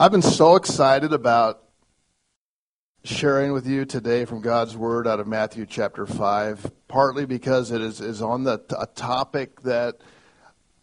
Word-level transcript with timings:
I've 0.00 0.12
been 0.12 0.22
so 0.22 0.54
excited 0.54 1.12
about 1.12 1.60
sharing 3.02 3.52
with 3.52 3.66
you 3.66 3.84
today 3.84 4.26
from 4.26 4.40
God's 4.40 4.76
Word 4.76 5.08
out 5.08 5.18
of 5.18 5.26
Matthew 5.26 5.66
chapter 5.66 6.06
5, 6.06 6.70
partly 6.86 7.26
because 7.26 7.72
it 7.72 7.80
is, 7.80 8.00
is 8.00 8.22
on 8.22 8.44
the, 8.44 8.62
a 8.78 8.86
topic 8.86 9.62
that 9.62 9.96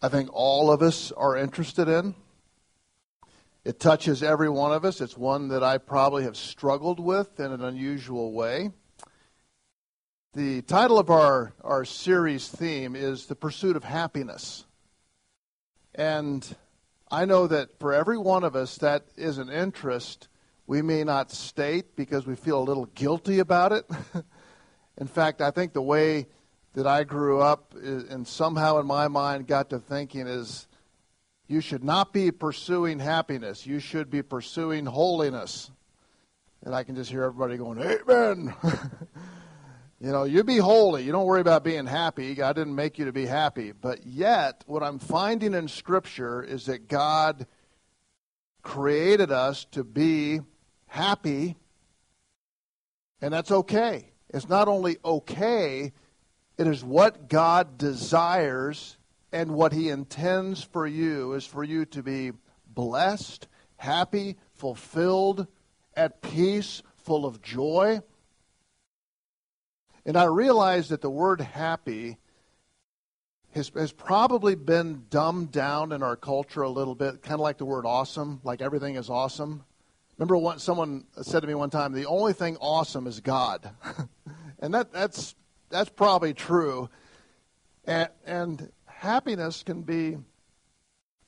I 0.02 0.08
think 0.08 0.28
all 0.34 0.70
of 0.70 0.82
us 0.82 1.12
are 1.12 1.34
interested 1.34 1.88
in. 1.88 2.14
It 3.64 3.80
touches 3.80 4.22
every 4.22 4.50
one 4.50 4.72
of 4.72 4.84
us. 4.84 5.00
It's 5.00 5.16
one 5.16 5.48
that 5.48 5.62
I 5.62 5.78
probably 5.78 6.24
have 6.24 6.36
struggled 6.36 7.00
with 7.00 7.40
in 7.40 7.52
an 7.52 7.64
unusual 7.64 8.34
way. 8.34 8.68
The 10.34 10.60
title 10.60 10.98
of 10.98 11.08
our, 11.08 11.54
our 11.64 11.86
series 11.86 12.48
theme 12.48 12.94
is 12.94 13.24
The 13.24 13.34
Pursuit 13.34 13.76
of 13.76 13.84
Happiness. 13.84 14.66
And 15.94 16.54
I 17.10 17.24
know 17.24 17.46
that 17.46 17.78
for 17.78 17.92
every 17.92 18.18
one 18.18 18.42
of 18.42 18.56
us, 18.56 18.78
that 18.78 19.04
is 19.16 19.38
an 19.38 19.48
interest 19.48 20.28
we 20.66 20.82
may 20.82 21.04
not 21.04 21.30
state 21.30 21.94
because 21.94 22.26
we 22.26 22.34
feel 22.34 22.58
a 22.58 22.64
little 22.64 22.86
guilty 22.86 23.38
about 23.38 23.72
it. 23.72 23.88
in 24.98 25.06
fact, 25.06 25.40
I 25.40 25.52
think 25.52 25.72
the 25.72 25.82
way 25.82 26.26
that 26.74 26.86
I 26.86 27.04
grew 27.04 27.40
up 27.40 27.74
and 27.74 28.26
somehow 28.26 28.78
in 28.78 28.86
my 28.86 29.08
mind 29.08 29.46
got 29.46 29.70
to 29.70 29.78
thinking 29.78 30.26
is 30.26 30.66
you 31.46 31.60
should 31.60 31.84
not 31.84 32.12
be 32.12 32.32
pursuing 32.32 32.98
happiness. 32.98 33.66
You 33.66 33.78
should 33.78 34.10
be 34.10 34.22
pursuing 34.22 34.86
holiness. 34.86 35.70
And 36.64 36.74
I 36.74 36.82
can 36.82 36.96
just 36.96 37.10
hear 37.10 37.22
everybody 37.22 37.56
going, 37.56 37.78
Amen. 37.78 38.54
You 39.98 40.12
know, 40.12 40.24
you 40.24 40.44
be 40.44 40.58
holy. 40.58 41.04
You 41.04 41.12
don't 41.12 41.24
worry 41.24 41.40
about 41.40 41.64
being 41.64 41.86
happy. 41.86 42.34
God 42.34 42.54
didn't 42.54 42.74
make 42.74 42.98
you 42.98 43.06
to 43.06 43.12
be 43.12 43.24
happy. 43.24 43.72
But 43.72 44.06
yet, 44.06 44.62
what 44.66 44.82
I'm 44.82 44.98
finding 44.98 45.54
in 45.54 45.68
Scripture 45.68 46.42
is 46.42 46.66
that 46.66 46.86
God 46.86 47.46
created 48.62 49.32
us 49.32 49.64
to 49.70 49.84
be 49.84 50.40
happy, 50.86 51.56
and 53.22 53.32
that's 53.32 53.50
okay. 53.50 54.12
It's 54.28 54.48
not 54.48 54.68
only 54.68 54.98
okay, 55.02 55.92
it 56.58 56.66
is 56.66 56.84
what 56.84 57.28
God 57.28 57.78
desires 57.78 58.98
and 59.32 59.52
what 59.52 59.72
He 59.72 59.88
intends 59.88 60.62
for 60.62 60.86
you 60.86 61.32
is 61.32 61.46
for 61.46 61.64
you 61.64 61.86
to 61.86 62.02
be 62.02 62.32
blessed, 62.66 63.48
happy, 63.76 64.36
fulfilled, 64.52 65.46
at 65.94 66.20
peace, 66.20 66.82
full 66.96 67.24
of 67.24 67.40
joy. 67.40 68.02
And 70.06 70.16
I 70.16 70.24
realize 70.24 70.90
that 70.90 71.00
the 71.00 71.10
word 71.10 71.40
happy 71.40 72.16
has, 73.54 73.72
has 73.74 73.90
probably 73.90 74.54
been 74.54 75.06
dumbed 75.10 75.50
down 75.50 75.90
in 75.90 76.00
our 76.00 76.14
culture 76.14 76.62
a 76.62 76.70
little 76.70 76.94
bit, 76.94 77.22
kind 77.22 77.34
of 77.34 77.40
like 77.40 77.58
the 77.58 77.64
word 77.64 77.84
awesome, 77.84 78.40
like 78.44 78.62
everything 78.62 78.94
is 78.94 79.10
awesome. 79.10 79.64
Remember 80.16 80.36
what 80.36 80.60
someone 80.60 81.06
said 81.22 81.40
to 81.40 81.48
me 81.48 81.54
one 81.54 81.70
time, 81.70 81.92
the 81.92 82.06
only 82.06 82.32
thing 82.32 82.56
awesome 82.60 83.08
is 83.08 83.18
God. 83.18 83.68
and 84.60 84.72
that, 84.72 84.92
that's, 84.92 85.34
that's 85.70 85.90
probably 85.90 86.34
true. 86.34 86.88
And, 87.84 88.08
and 88.24 88.72
happiness 88.86 89.64
can 89.64 89.82
be 89.82 90.18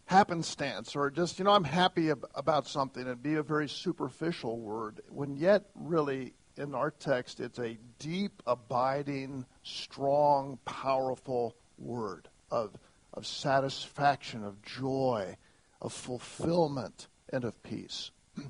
happenstance 0.07 0.95
or 0.95 1.11
just, 1.11 1.41
you 1.41 1.45
know, 1.45 1.51
I'm 1.51 1.65
happy 1.65 2.13
ab- 2.13 2.27
about 2.33 2.69
something 2.69 3.09
and 3.09 3.21
be 3.21 3.35
a 3.35 3.43
very 3.43 3.69
superficial 3.69 4.61
word, 4.61 5.01
when 5.09 5.37
yet 5.37 5.65
really 5.75 6.35
in 6.59 6.75
our 6.75 6.91
text, 6.91 7.39
it's 7.41 7.59
a 7.59 7.79
deep, 7.99 8.43
abiding, 8.47 9.47
strong, 9.63 10.59
powerful 10.65 11.55
word 11.79 12.29
of, 12.51 12.77
of 13.15 13.27
satisfaction, 13.27 14.45
of 14.45 14.61
joy, 14.63 15.37
of 15.81 15.93
fulfillment, 15.93 17.07
and 17.33 17.45
of 17.45 17.63
peace. 17.63 18.11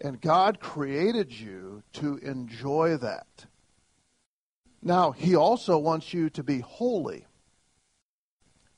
And 0.00 0.20
God 0.20 0.60
created 0.60 1.32
you 1.32 1.82
to 1.94 2.18
enjoy 2.18 2.98
that. 2.98 3.46
Now, 4.80 5.10
He 5.10 5.34
also 5.34 5.76
wants 5.76 6.14
you 6.14 6.30
to 6.30 6.44
be 6.44 6.60
holy. 6.60 7.26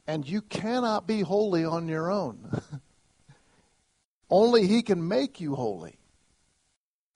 And 0.06 0.26
you 0.26 0.40
cannot 0.40 1.06
be 1.06 1.20
holy 1.20 1.62
on 1.62 1.88
your 1.88 2.10
own. 2.10 2.62
Only 4.30 4.66
He 4.66 4.80
can 4.80 5.06
make 5.06 5.42
you 5.42 5.54
holy 5.54 5.99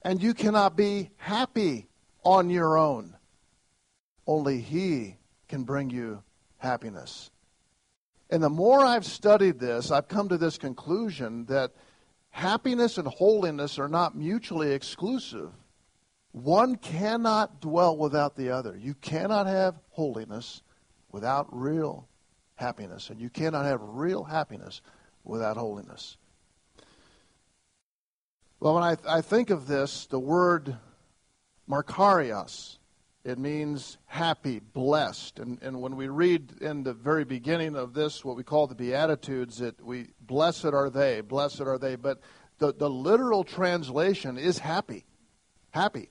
and 0.05 0.23
you 0.23 0.35
cannot 0.35 0.77
be 0.77 1.11
happy 1.17 1.89
on 2.23 2.51
your 2.51 2.77
own. 2.77 3.17
Only 4.27 4.61
He 4.61 5.17
can 5.49 5.65
bring 5.65 5.91
you 5.91 6.23
happiness. 6.59 7.31
And 8.31 8.43
the 8.43 8.51
more 8.51 8.85
I've 8.85 9.05
studied 9.05 9.59
this, 9.59 9.91
I've 9.91 10.09
come 10.09 10.29
to 10.29 10.39
this 10.39 10.59
conclusion 10.59 11.47
that 11.47 11.73
happiness 12.31 12.99
and 12.99 13.07
holiness 13.07 13.79
are 13.79 13.89
not 13.89 14.17
mutually 14.17 14.73
exclusive. 14.73 15.51
One 16.33 16.77
cannot 16.77 17.61
dwell 17.61 17.97
without 17.97 18.35
the 18.35 18.51
other. 18.51 18.77
You 18.77 18.95
cannot 18.95 19.47
have 19.47 19.79
holiness 19.91 20.63
without 21.13 21.47
real 21.51 22.09
happiness, 22.57 23.11
and 23.11 23.21
you 23.21 23.31
cannot 23.31 23.67
have 23.67 23.81
real 23.81 24.25
happiness 24.25 24.81
without 25.23 25.57
holiness. 25.57 26.17
Well, 28.65 28.77
when 28.77 28.83
I, 28.83 28.97
I 29.07 29.21
think 29.21 29.51
of 29.51 29.67
this, 29.67 30.07
the 30.07 30.19
word 30.19 30.79
Makarios, 31.69 32.79
it 33.23 33.39
means 33.39 33.99
happy, 34.07 34.59
blessed. 34.59 35.39
And, 35.39 35.61
and 35.61 35.83
when 35.83 35.97
we 35.97 36.09
read 36.09 36.63
in 36.63 36.83
the 36.83 36.95
very 36.95 37.25
beginning 37.25 37.77
of 37.77 37.93
this, 37.93 38.25
what 38.25 38.37
we 38.37 38.43
call 38.43 38.67
the 38.67 38.75
Beatitudes, 38.75 39.59
that 39.59 39.85
we 39.85 40.07
blessed 40.19 40.65
are 40.65 40.89
they, 40.89 41.21
blessed 41.21 41.61
are 41.61 41.77
they. 41.77 41.97
But 41.97 42.23
the, 42.57 42.73
the 42.73 42.89
literal 42.89 43.45
translation 43.45 44.39
is 44.39 44.61
happy. 44.61 45.05
Happy. 45.73 46.09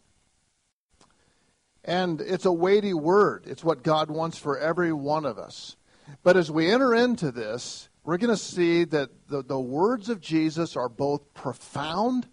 And 1.84 2.22
it's 2.22 2.46
a 2.46 2.53
weighty 2.53 2.94
word. 2.94 3.46
It's 3.47 3.64
what 3.64 3.81
God 3.81 4.12
wants 4.12 4.38
for 4.38 4.59
every 4.59 4.94
one 4.94 5.25
of 5.25 5.40
us. 5.40 5.75
But 6.22 6.38
as 6.38 6.52
we 6.52 6.70
enter 6.70 6.94
into 6.94 7.31
this, 7.31 7.90
we're 8.03 8.18
going 8.18 8.30
to 8.30 8.38
see 8.38 8.84
that 8.84 9.09
the, 9.28 9.44
the 9.44 9.59
words 9.59 10.08
of 10.09 10.22
Jesus 10.22 10.75
are 10.75 10.88
both 10.88 11.34
profound 11.34 12.28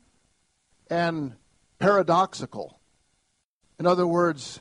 and 0.90 1.36
paradoxical. 1.78 2.78
In 3.78 3.86
other 3.86 4.06
words, 4.06 4.60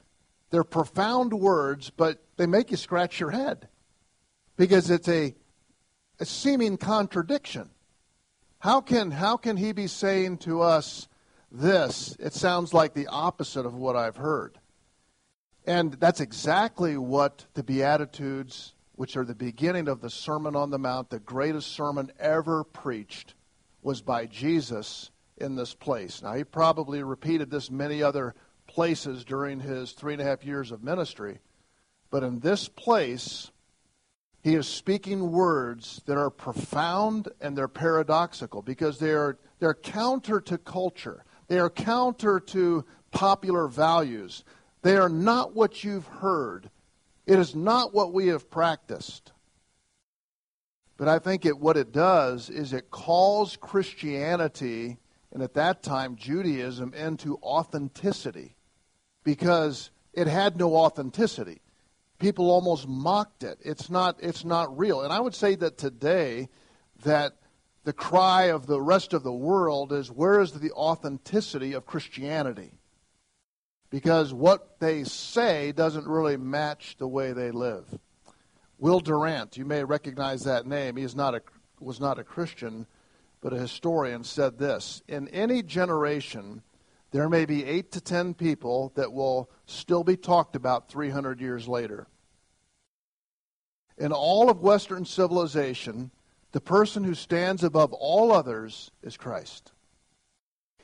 they're 0.51 0.63
profound 0.63 1.34
words, 1.34 1.90
but 1.90 2.23
they 2.38 2.45
make 2.45 2.72
you 2.72 2.78
scratch 2.78 3.19
your 3.19 3.31
head 3.31 3.67
because 4.56 4.90
it's 4.90 5.07
a, 5.07 5.35
a 6.19 6.25
seeming 6.25 6.78
contradiction. 6.78 7.69
How 8.59 8.81
can, 8.81 9.12
how 9.12 9.38
can 9.38 9.57
he 9.57 9.72
be 9.72 9.88
saying 9.88 10.38
to 10.40 10.62
us 10.62 11.07
this? 11.51 12.16
It 12.19 12.34
sounds 12.34 12.73
like 12.73 12.94
the 12.94 13.07
opposite 13.07 13.66
of 13.66 13.73
what 13.73 13.96
I've 13.96 14.17
heard. 14.17 14.57
And 15.66 15.94
that's 15.94 16.19
exactly 16.19 16.97
what 16.97 17.46
the 17.53 17.63
Beatitudes, 17.63 18.73
which 18.96 19.16
are 19.16 19.25
the 19.25 19.35
beginning 19.35 19.88
of 19.88 20.01
the 20.01 20.09
Sermon 20.09 20.56
on 20.56 20.72
the 20.72 20.79
Mount, 20.79 21.09
the 21.09 21.19
greatest 21.19 21.72
sermon 21.72 22.11
ever 22.19 22.63
preached, 22.63 23.34
was 23.81 24.01
by 24.01 24.25
Jesus 24.25 25.11
in 25.40 25.56
this 25.56 25.74
place. 25.74 26.22
Now, 26.22 26.34
he 26.34 26.44
probably 26.44 27.04
repeated 27.04 27.50
this 27.50 27.72
many 27.72 28.04
other 28.04 28.36
places 28.68 29.26
during 29.26 29.60
his 29.60 29.92
three 29.92 30.14
and 30.14 30.22
a 30.22 30.26
half 30.26 30.46
years 30.46 30.72
of 30.72 30.84
ministry, 30.84 31.40
but 32.12 32.24
in 32.24 32.40
this 32.40 32.68
place, 32.68 33.52
he 34.42 34.56
is 34.56 34.68
speaking 34.68 35.32
words 35.32 36.02
that 36.06 36.18
are 36.18 36.30
profound 36.30 37.28
and 37.42 37.58
they're 37.58 37.68
paradoxical 37.68 38.62
because 38.62 39.00
they 39.00 39.12
are 39.12 39.38
they're 39.60 39.74
counter 39.74 40.40
to 40.42 40.58
culture. 40.58 41.26
They 41.48 41.60
are 41.60 41.70
counter 41.70 42.40
to 42.40 42.86
popular 43.12 43.68
values. 43.68 44.46
They 44.82 44.96
are 44.96 45.10
not 45.10 45.54
what 45.56 45.84
you've 45.84 46.08
heard. 46.08 46.70
It 47.26 47.38
is 47.38 47.54
not 47.56 47.94
what 47.94 48.14
we 48.14 48.28
have 48.28 48.50
practiced. 48.50 49.34
But 50.96 51.08
I 51.08 51.20
think 51.20 51.46
it, 51.46 51.58
what 51.58 51.78
it 51.78 51.92
does 51.92 52.50
is 52.50 52.74
it 52.74 52.92
calls 52.92 53.58
Christianity 53.58 54.98
and 55.31 55.43
at 55.43 55.53
that 55.53 55.84
time 55.84 56.16
Judaism 56.16 56.93
into 56.93 57.37
authenticity 57.37 58.55
because 59.23 59.91
it 60.14 60.28
had 60.28 60.58
no 60.58 60.76
authenticity. 60.76 61.61
People 62.20 62.52
almost 62.52 62.87
mocked 62.87 63.43
it. 63.43 63.59
It's 63.61 63.90
not 63.90 64.17
it's 64.22 64.43
not 64.43 64.78
real. 64.78 65.02
And 65.02 65.14
I 65.14 65.20
would 65.20 65.35
say 65.35 65.55
that 65.55 65.78
today 65.78 66.49
that 67.03 67.35
the 67.84 67.93
cry 67.93 68.46
of 68.46 68.66
the 68.66 68.81
rest 68.81 69.14
of 69.14 69.23
the 69.23 69.34
world 69.34 69.93
is 69.93 70.11
where 70.11 70.41
is 70.41 70.52
the 70.52 70.72
authenticity 70.72 71.73
of 71.73 71.85
Christianity? 71.85 72.72
Because 73.90 74.34
what 74.34 74.79
they 74.79 75.03
say 75.03 75.72
doesn't 75.72 76.08
really 76.08 76.37
match 76.37 76.97
the 76.97 77.08
way 77.08 77.34
they 77.34 77.52
live. 77.52 77.85
Will 78.78 78.99
Durant, 78.99 79.58
you 79.58 79.66
may 79.66 79.84
recognize 79.84 80.43
that 80.43 80.67
name. 80.67 80.96
He 80.96 81.03
is 81.03 81.16
not 81.16 81.35
a, 81.35 81.41
was 81.79 81.99
not 81.99 82.20
a 82.20 82.23
Christian, 82.23 82.85
but 83.41 83.53
a 83.53 83.58
historian 83.58 84.24
said 84.24 84.58
this 84.58 85.02
In 85.08 85.28
any 85.30 85.64
generation, 85.64 86.62
there 87.12 87.30
may 87.30 87.46
be 87.46 87.66
eight 87.66 87.91
to 87.94 88.02
ten 88.02 88.34
people 88.34 88.91
that 88.96 89.12
will 89.14 89.50
still 89.66 90.03
be 90.03 90.18
talked 90.18 90.56
about 90.56 90.90
300 90.90 91.41
years 91.41 91.68
later. 91.68 92.08
In 93.97 94.12
all 94.12 94.50
of 94.50 94.62
Western 94.62 95.06
civilization, 95.06 96.12
The 96.52 96.62
person 96.62 97.03
who 97.03 97.14
stands 97.14 97.64
above 97.64 97.94
all 97.94 98.32
others 98.32 98.90
is 99.03 99.18
Christ. 99.18 99.72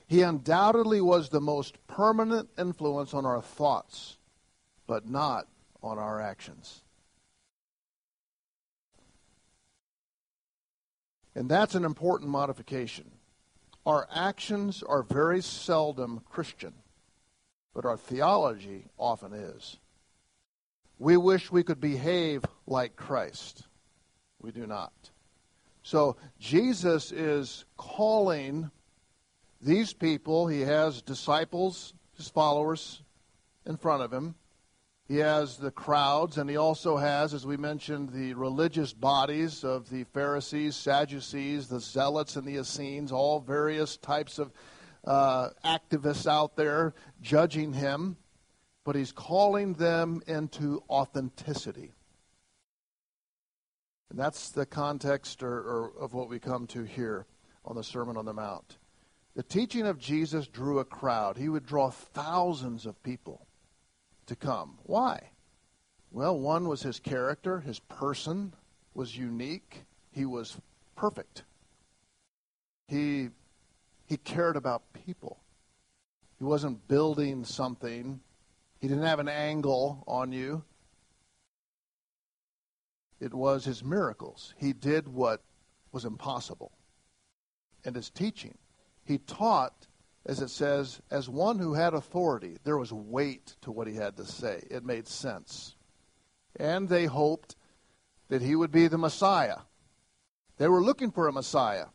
He 0.07 0.21
undoubtedly 0.21 1.01
was 1.01 1.29
the 1.29 1.41
most 1.41 1.75
permanent 1.87 2.49
influence 2.57 3.15
on 3.15 3.25
our 3.25 3.41
thoughts, 3.41 4.17
but 4.85 5.09
not 5.09 5.47
on 5.81 5.97
our 5.97 6.21
actions. 6.21 6.83
And 11.35 11.49
that's 11.49 11.75
an 11.75 11.83
important 11.83 12.29
modification. 12.31 13.11
Our 13.85 14.07
actions 14.13 14.81
are 14.81 15.03
very 15.03 15.41
seldom 15.41 16.21
Christian, 16.29 16.73
but 17.73 17.85
our 17.85 17.97
theology 17.97 18.85
often 18.97 19.33
is. 19.33 19.77
We 20.97 21.17
wish 21.17 21.51
we 21.51 21.63
could 21.63 21.81
behave 21.81 22.45
like 22.65 22.95
Christ. 22.95 23.63
We 24.41 24.51
do 24.51 24.65
not. 24.65 24.93
So 25.83 26.15
Jesus 26.39 27.11
is 27.11 27.65
calling 27.77 28.71
these 29.61 29.93
people, 29.93 30.47
he 30.47 30.61
has 30.61 31.01
disciples, 31.01 31.93
his 32.17 32.29
followers 32.29 33.01
in 33.65 33.77
front 33.77 34.03
of 34.03 34.11
him. 34.11 34.35
He 35.07 35.17
has 35.17 35.57
the 35.57 35.69
crowds, 35.69 36.37
and 36.37 36.49
he 36.49 36.57
also 36.57 36.97
has, 36.97 37.35
as 37.35 37.45
we 37.45 37.57
mentioned, 37.57 38.09
the 38.09 38.33
religious 38.33 38.91
bodies 38.91 39.63
of 39.63 39.87
the 39.89 40.03
Pharisees, 40.05 40.75
Sadducees, 40.75 41.67
the 41.67 41.79
Zealots, 41.79 42.35
and 42.35 42.47
the 42.47 42.57
Essenes, 42.57 43.11
all 43.11 43.39
various 43.39 43.97
types 43.97 44.39
of 44.39 44.51
uh, 45.05 45.49
activists 45.63 46.25
out 46.25 46.55
there 46.55 46.95
judging 47.21 47.73
him. 47.73 48.17
But 48.83 48.95
he's 48.95 49.11
calling 49.11 49.73
them 49.73 50.21
into 50.27 50.83
authenticity. 50.89 51.91
And 54.09 54.19
that's 54.19 54.49
the 54.49 54.65
context 54.65 55.43
or, 55.43 55.53
or 55.53 55.91
of 55.99 56.13
what 56.13 56.29
we 56.29 56.39
come 56.39 56.65
to 56.67 56.83
here 56.83 57.25
on 57.63 57.75
the 57.75 57.83
Sermon 57.83 58.17
on 58.17 58.25
the 58.25 58.33
Mount. 58.33 58.77
The 59.35 59.43
teaching 59.43 59.85
of 59.85 59.99
Jesus 59.99 60.47
drew 60.47 60.79
a 60.79 60.85
crowd. 60.85 61.37
He 61.37 61.49
would 61.49 61.65
draw 61.65 61.89
thousands 61.89 62.85
of 62.85 63.01
people 63.03 63.44
to 64.27 64.35
come. 64.35 64.77
Why? 64.83 65.31
Well, 66.11 66.39
one 66.39 66.67
was 66.67 66.81
his 66.81 66.99
character, 66.99 67.59
his 67.59 67.79
person 67.79 68.53
was 68.93 69.17
unique. 69.17 69.83
He 70.11 70.25
was 70.25 70.57
perfect. 70.95 71.43
He 72.87 73.29
he 74.07 74.17
cared 74.17 74.55
about 74.55 74.93
people. 74.93 75.39
He 76.37 76.43
wasn't 76.43 76.87
building 76.87 77.43
something. 77.43 78.19
He 78.79 78.87
didn't 78.87 79.03
have 79.03 79.19
an 79.19 79.27
angle 79.27 80.03
on 80.07 80.31
you. 80.31 80.63
It 83.19 83.33
was 83.33 83.65
his 83.65 83.83
miracles. 83.83 84.53
He 84.57 84.73
did 84.73 85.07
what 85.07 85.41
was 85.91 86.05
impossible. 86.05 86.71
And 87.83 87.95
his 87.95 88.09
teaching. 88.09 88.57
He 89.03 89.17
taught 89.17 89.87
as 90.25 90.41
it 90.41 90.49
says, 90.49 91.01
as 91.11 91.29
one 91.29 91.59
who 91.59 91.73
had 91.73 91.93
authority. 91.93 92.57
There 92.63 92.77
was 92.77 92.91
weight 92.91 93.55
to 93.61 93.71
what 93.71 93.87
he 93.87 93.95
had 93.95 94.17
to 94.17 94.25
say. 94.25 94.63
It 94.71 94.83
made 94.83 95.07
sense. 95.07 95.75
And 96.55 96.89
they 96.89 97.05
hoped 97.05 97.55
that 98.29 98.41
he 98.41 98.55
would 98.55 98.71
be 98.71 98.87
the 98.87 98.97
Messiah. 98.97 99.59
They 100.57 100.67
were 100.67 100.81
looking 100.81 101.11
for 101.11 101.27
a 101.27 101.33
Messiah. 101.33 101.87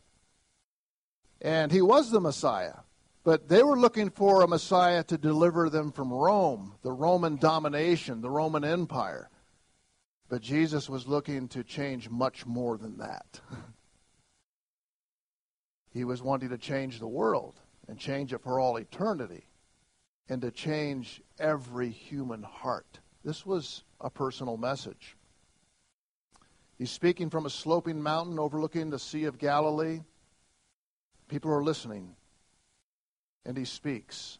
And 1.41 1.71
he 1.71 1.81
was 1.81 2.11
the 2.11 2.21
Messiah. 2.21 2.75
But 3.23 3.49
they 3.49 3.63
were 3.63 3.77
looking 3.77 4.09
for 4.09 4.41
a 4.41 4.47
Messiah 4.47 5.03
to 5.03 5.17
deliver 5.17 5.69
them 5.69 5.91
from 5.91 6.11
Rome, 6.11 6.75
the 6.83 6.91
Roman 6.91 7.35
domination, 7.35 8.21
the 8.21 8.29
Roman 8.29 8.63
Empire. 8.63 9.29
But 10.29 10.41
Jesus 10.41 10.89
was 10.89 11.05
looking 11.05 11.49
to 11.49 11.63
change 11.63 12.09
much 12.09 12.45
more 12.45 12.77
than 12.77 12.97
that. 12.99 13.41
he 15.93 16.05
was 16.05 16.23
wanting 16.23 16.49
to 16.49 16.57
change 16.57 16.99
the 16.99 17.07
world 17.07 17.59
and 17.91 17.99
change 17.99 18.31
it 18.31 18.41
for 18.41 18.57
all 18.57 18.77
eternity 18.77 19.43
and 20.29 20.41
to 20.41 20.49
change 20.49 21.21
every 21.37 21.89
human 21.89 22.41
heart. 22.41 23.01
This 23.25 23.45
was 23.45 23.83
a 23.99 24.09
personal 24.09 24.55
message. 24.55 25.17
He's 26.77 26.89
speaking 26.89 27.29
from 27.29 27.45
a 27.45 27.49
sloping 27.49 28.01
mountain 28.01 28.39
overlooking 28.39 28.89
the 28.89 28.97
Sea 28.97 29.25
of 29.25 29.37
Galilee. 29.37 29.99
People 31.27 31.51
are 31.51 31.61
listening, 31.61 32.15
and 33.45 33.57
he 33.57 33.65
speaks. 33.65 34.39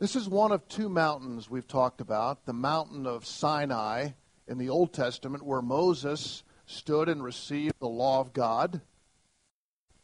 This 0.00 0.16
is 0.16 0.28
one 0.28 0.50
of 0.50 0.66
two 0.66 0.88
mountains 0.88 1.48
we've 1.48 1.68
talked 1.68 2.00
about 2.00 2.44
the 2.44 2.52
mountain 2.52 3.06
of 3.06 3.24
Sinai 3.24 4.08
in 4.48 4.58
the 4.58 4.68
Old 4.68 4.92
Testament, 4.92 5.44
where 5.44 5.62
Moses 5.62 6.42
stood 6.66 7.08
and 7.08 7.22
received 7.22 7.78
the 7.78 7.86
law 7.86 8.18
of 8.18 8.32
God 8.32 8.80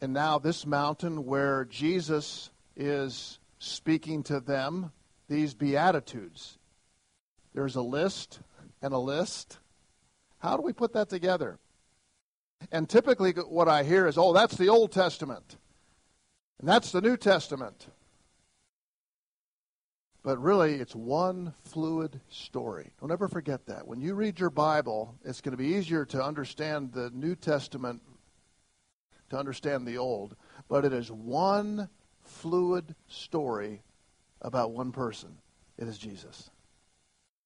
and 0.02 0.12
now 0.12 0.37
this 0.37 0.66
mountain 0.66 1.25
where 1.26 1.64
Jesus 1.64 2.50
is 2.76 3.38
speaking 3.60 4.25
to 4.25 4.40
them, 4.40 4.90
these 5.28 5.54
Beatitudes. 5.54 6.58
There's 7.54 7.76
a 7.76 7.82
list 7.82 8.40
and 8.82 8.93
a 8.93 8.99
list. 8.99 9.60
How 10.38 10.56
do 10.56 10.62
we 10.62 10.72
put 10.72 10.94
that 10.94 11.08
together? 11.08 11.60
And 12.72 12.88
typically, 12.88 13.31
what 13.32 13.69
I 13.69 13.84
hear 13.84 14.08
is, 14.08 14.19
oh, 14.19 14.32
that's 14.32 14.56
the 14.56 14.69
Old 14.69 14.90
Testament, 14.90 15.56
and 16.58 16.69
that's 16.69 16.90
the 16.90 17.00
New 17.00 17.16
Testament. 17.16 17.87
But 20.25 20.43
really, 20.43 20.75
it's 20.75 20.96
one 20.96 21.54
fluid 21.62 22.20
story. 22.28 22.90
Don't 23.00 23.12
ever 23.12 23.28
forget 23.28 23.66
that. 23.66 23.87
When 23.87 24.00
you 24.00 24.14
read 24.14 24.40
your 24.40 24.50
Bible, 24.50 25.16
it's 25.25 25.40
going 25.40 25.52
to 25.52 25.62
be 25.62 25.75
easier 25.75 26.04
to 26.06 26.25
understand 26.25 26.93
the 26.93 27.10
New 27.10 27.37
Testament 27.37 28.02
to 29.32 29.38
understand 29.38 29.87
the 29.87 29.96
old, 29.96 30.37
but 30.69 30.84
it 30.84 30.93
is 30.93 31.11
one 31.11 31.88
fluid 32.20 32.94
story 33.08 33.82
about 34.43 34.73
one 34.73 34.93
person. 34.93 35.38
It 35.79 35.88
is 35.88 35.96
Jesus. 35.96 36.50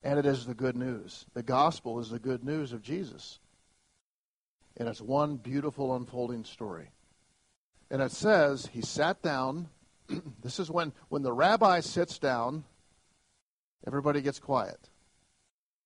And 0.02 0.18
it 0.18 0.26
is 0.26 0.46
the 0.46 0.54
good 0.54 0.76
news. 0.76 1.26
The 1.34 1.44
gospel 1.44 2.00
is 2.00 2.10
the 2.10 2.18
good 2.18 2.44
news 2.44 2.72
of 2.72 2.82
Jesus. 2.82 3.38
And 4.76 4.88
it's 4.88 5.00
one 5.00 5.36
beautiful 5.36 5.94
unfolding 5.94 6.44
story. 6.44 6.90
And 7.88 8.02
it 8.02 8.10
says 8.10 8.68
he 8.72 8.82
sat 8.82 9.22
down. 9.22 9.68
this 10.42 10.58
is 10.58 10.68
when, 10.68 10.92
when 11.08 11.22
the 11.22 11.32
rabbi 11.32 11.80
sits 11.80 12.18
down, 12.18 12.64
everybody 13.86 14.22
gets 14.22 14.40
quiet. 14.40 14.90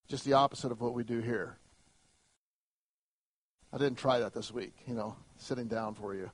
Just 0.07 0.25
the 0.25 0.33
opposite 0.33 0.71
of 0.71 0.81
what 0.81 0.95
we 0.95 1.03
do 1.03 1.19
here. 1.19 1.57
I 3.73 3.77
didn't 3.77 3.97
try 3.97 4.19
that 4.19 4.33
this 4.33 4.51
week, 4.51 4.73
you 4.85 4.93
know, 4.93 5.15
sitting 5.37 5.67
down 5.67 5.95
for 5.95 6.13
you. 6.13 6.29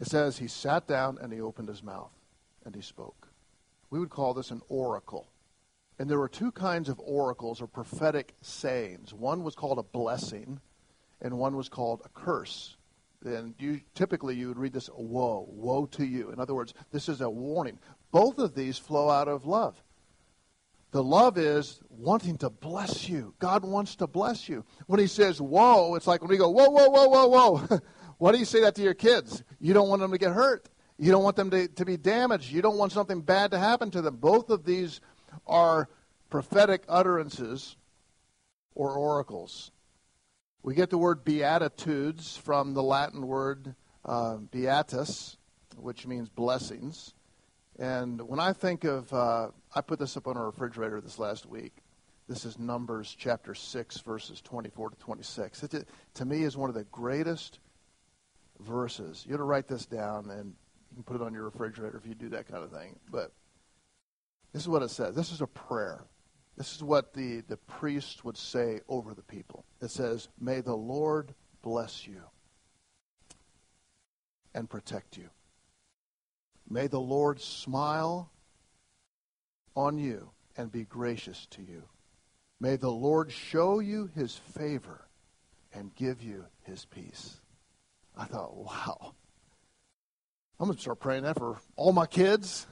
It 0.00 0.06
says 0.06 0.38
he 0.38 0.46
sat 0.46 0.86
down 0.86 1.18
and 1.20 1.32
he 1.32 1.40
opened 1.40 1.68
his 1.68 1.82
mouth 1.82 2.12
and 2.64 2.74
he 2.74 2.82
spoke. 2.82 3.28
We 3.90 3.98
would 3.98 4.10
call 4.10 4.34
this 4.34 4.50
an 4.50 4.62
oracle. 4.68 5.26
And 5.98 6.08
there 6.08 6.18
were 6.18 6.28
two 6.28 6.52
kinds 6.52 6.88
of 6.88 7.00
oracles 7.00 7.60
or 7.60 7.66
prophetic 7.66 8.34
sayings. 8.40 9.12
One 9.12 9.42
was 9.42 9.56
called 9.56 9.78
a 9.78 9.82
blessing, 9.82 10.60
and 11.20 11.38
one 11.38 11.56
was 11.56 11.68
called 11.68 12.02
a 12.04 12.08
curse. 12.10 12.76
And 13.24 13.54
you, 13.58 13.80
typically 13.94 14.36
you 14.36 14.46
would 14.46 14.58
read 14.58 14.72
this, 14.72 14.88
woe, 14.96 15.48
woe 15.50 15.86
to 15.86 16.04
you. 16.04 16.30
In 16.30 16.38
other 16.38 16.54
words, 16.54 16.72
this 16.92 17.08
is 17.08 17.20
a 17.20 17.28
warning. 17.28 17.80
Both 18.12 18.38
of 18.38 18.54
these 18.54 18.78
flow 18.78 19.10
out 19.10 19.26
of 19.26 19.44
love. 19.44 19.82
The 20.90 21.02
love 21.02 21.36
is 21.36 21.80
wanting 21.90 22.38
to 22.38 22.50
bless 22.50 23.08
you. 23.08 23.34
God 23.38 23.64
wants 23.64 23.96
to 23.96 24.06
bless 24.06 24.48
you. 24.48 24.64
When 24.86 24.98
he 24.98 25.06
says, 25.06 25.40
woe, 25.40 25.94
it's 25.96 26.06
like 26.06 26.22
when 26.22 26.30
we 26.30 26.38
go, 26.38 26.48
whoa, 26.48 26.70
whoa, 26.70 26.88
whoa, 26.88 27.08
whoa, 27.08 27.26
whoa. 27.26 27.80
Why 28.18 28.32
do 28.32 28.38
you 28.38 28.44
say 28.44 28.62
that 28.62 28.74
to 28.76 28.82
your 28.82 28.94
kids? 28.94 29.42
You 29.60 29.74
don't 29.74 29.88
want 29.88 30.00
them 30.00 30.12
to 30.12 30.18
get 30.18 30.32
hurt. 30.32 30.68
You 30.98 31.12
don't 31.12 31.22
want 31.22 31.36
them 31.36 31.50
to, 31.50 31.68
to 31.68 31.84
be 31.84 31.96
damaged. 31.96 32.50
You 32.50 32.62
don't 32.62 32.78
want 32.78 32.92
something 32.92 33.20
bad 33.20 33.52
to 33.52 33.58
happen 33.58 33.90
to 33.92 34.02
them. 34.02 34.16
Both 34.16 34.50
of 34.50 34.64
these 34.64 35.00
are 35.46 35.88
prophetic 36.30 36.82
utterances 36.88 37.76
or 38.74 38.94
oracles. 38.94 39.70
We 40.62 40.74
get 40.74 40.90
the 40.90 40.98
word 40.98 41.24
beatitudes 41.24 42.36
from 42.36 42.74
the 42.74 42.82
Latin 42.82 43.26
word 43.26 43.74
uh, 44.04 44.36
beatus, 44.36 45.36
which 45.76 46.06
means 46.06 46.28
blessings. 46.28 47.14
And 47.78 48.20
when 48.22 48.40
I 48.40 48.52
think 48.52 48.84
of, 48.84 49.12
uh, 49.12 49.48
I 49.74 49.80
put 49.80 50.00
this 50.00 50.16
up 50.16 50.26
on 50.26 50.36
a 50.36 50.44
refrigerator 50.44 51.00
this 51.00 51.18
last 51.18 51.46
week. 51.46 51.72
This 52.28 52.44
is 52.44 52.58
Numbers 52.58 53.14
chapter 53.16 53.54
6, 53.54 54.00
verses 54.00 54.40
24 54.42 54.90
to 54.90 54.96
26. 54.96 55.62
It, 55.62 55.88
to 56.14 56.24
me, 56.24 56.42
is 56.42 56.56
one 56.56 56.68
of 56.68 56.74
the 56.74 56.84
greatest 56.84 57.60
verses. 58.60 59.24
You 59.26 59.34
ought 59.34 59.38
to 59.38 59.44
write 59.44 59.68
this 59.68 59.86
down 59.86 60.28
and 60.30 60.54
you 60.90 60.96
can 60.96 61.04
put 61.04 61.16
it 61.16 61.22
on 61.22 61.32
your 61.32 61.44
refrigerator 61.44 61.96
if 61.96 62.06
you 62.06 62.14
do 62.14 62.28
that 62.30 62.48
kind 62.48 62.64
of 62.64 62.72
thing. 62.72 62.98
But 63.10 63.32
this 64.52 64.62
is 64.62 64.68
what 64.68 64.82
it 64.82 64.90
says. 64.90 65.14
This 65.14 65.30
is 65.30 65.40
a 65.40 65.46
prayer. 65.46 66.04
This 66.56 66.74
is 66.74 66.82
what 66.82 67.14
the, 67.14 67.42
the 67.48 67.56
priest 67.56 68.24
would 68.24 68.36
say 68.36 68.80
over 68.88 69.14
the 69.14 69.22
people. 69.22 69.64
It 69.80 69.90
says, 69.90 70.28
May 70.40 70.60
the 70.60 70.74
Lord 70.74 71.32
bless 71.62 72.06
you 72.06 72.22
and 74.54 74.68
protect 74.68 75.16
you. 75.16 75.30
May 76.70 76.86
the 76.86 77.00
Lord 77.00 77.40
smile 77.40 78.30
on 79.74 79.98
you 79.98 80.30
and 80.56 80.70
be 80.70 80.84
gracious 80.84 81.46
to 81.50 81.62
you. 81.62 81.84
May 82.60 82.76
the 82.76 82.90
Lord 82.90 83.32
show 83.32 83.78
you 83.78 84.10
his 84.14 84.34
favor 84.34 85.08
and 85.72 85.94
give 85.94 86.22
you 86.22 86.44
his 86.64 86.84
peace. 86.84 87.40
I 88.16 88.24
thought, 88.24 88.56
wow. 88.56 89.14
I'm 90.58 90.66
going 90.66 90.76
to 90.76 90.82
start 90.82 90.98
praying 90.98 91.22
that 91.22 91.38
for 91.38 91.58
all 91.76 91.92
my 91.92 92.06
kids, 92.06 92.66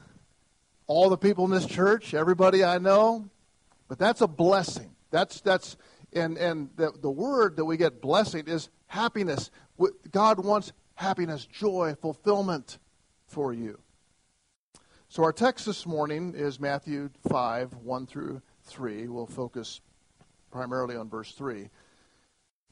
all 0.88 1.08
the 1.08 1.16
people 1.16 1.44
in 1.44 1.52
this 1.52 1.66
church, 1.66 2.14
everybody 2.14 2.64
I 2.64 2.78
know. 2.78 3.30
But 3.88 3.98
that's 3.98 4.20
a 4.20 4.26
blessing. 4.26 4.90
That's 5.12 5.40
that's 5.40 5.76
and 6.12 6.36
and 6.36 6.70
the, 6.74 6.92
the 7.00 7.10
word 7.10 7.56
that 7.56 7.64
we 7.64 7.76
get 7.76 8.00
blessing 8.00 8.48
is 8.48 8.68
happiness. 8.88 9.52
God 10.10 10.44
wants 10.44 10.72
happiness, 10.94 11.46
joy, 11.46 11.94
fulfillment 12.00 12.78
for 13.28 13.52
you. 13.52 13.78
So 15.08 15.22
our 15.22 15.32
text 15.32 15.64
this 15.66 15.86
morning 15.86 16.34
is 16.36 16.58
Matthew 16.58 17.10
5, 17.28 17.74
1 17.74 18.06
through 18.06 18.42
3. 18.64 19.06
We'll 19.08 19.26
focus 19.26 19.80
primarily 20.50 20.96
on 20.96 21.08
verse 21.08 21.32
3. 21.32 21.70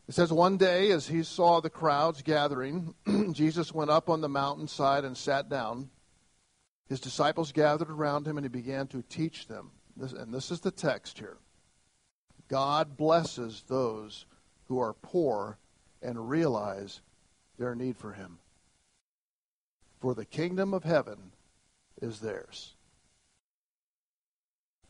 It 0.09 0.14
says, 0.14 0.33
One 0.33 0.57
day, 0.57 0.91
as 0.91 1.07
he 1.07 1.23
saw 1.23 1.61
the 1.61 1.71
crowds 1.71 2.23
gathering, 2.23 2.95
Jesus 3.33 3.73
went 3.73 3.91
up 3.91 4.11
on 4.11 4.21
the 4.21 4.29
mountainside 4.29 5.05
and 5.05 5.17
sat 5.17 5.49
down. 5.49 5.91
His 6.88 7.00
disciples 7.00 7.53
gathered 7.53 7.88
around 7.88 8.26
him, 8.26 8.37
and 8.37 8.45
he 8.45 8.50
began 8.50 8.88
to 8.88 9.03
teach 9.03 9.47
them. 9.47 9.71
This, 9.97 10.12
and 10.12 10.35
this 10.35 10.50
is 10.50 10.61
the 10.61 10.73
text 10.73 11.19
here 11.21 11.38
God 12.49 12.97
blesses 12.97 13.62
those 13.69 14.26
who 14.67 14.81
are 14.81 14.93
poor 14.93 15.57
and 16.03 16.29
realize 16.29 17.00
their 17.59 17.76
need 17.76 17.97
for 17.97 18.12
him. 18.12 18.38
For 20.00 20.14
the 20.14 20.25
kingdom 20.25 20.75
of 20.75 20.83
heaven 20.83 21.31
is 22.00 22.20
theirs. 22.20 22.74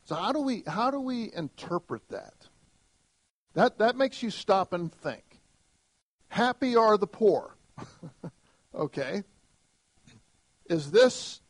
So 0.04 0.14
how 0.14 0.32
do 0.32 0.40
we 0.40 0.62
how 0.66 0.90
do 0.90 1.00
we 1.00 1.30
interpret 1.34 2.08
that? 2.10 2.34
That 3.54 3.78
that 3.78 3.96
makes 3.96 4.22
you 4.22 4.30
stop 4.30 4.72
and 4.72 4.92
think. 4.92 5.24
Happy 6.28 6.76
are 6.76 6.98
the 6.98 7.06
poor. 7.06 7.56
okay. 8.74 9.22
Is 10.68 10.90
this 10.90 11.40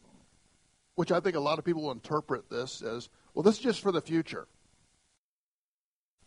which 0.95 1.11
I 1.11 1.21
think 1.21 1.37
a 1.37 1.41
lot 1.41 1.59
of 1.59 1.65
people 1.65 1.91
interpret 1.91 2.49
this 2.51 2.83
as, 2.83 3.09
well, 3.35 3.43
this 3.43 3.57
is 3.57 3.63
just 3.63 3.81
for 3.81 3.93
the 3.93 4.01
future. 4.01 4.47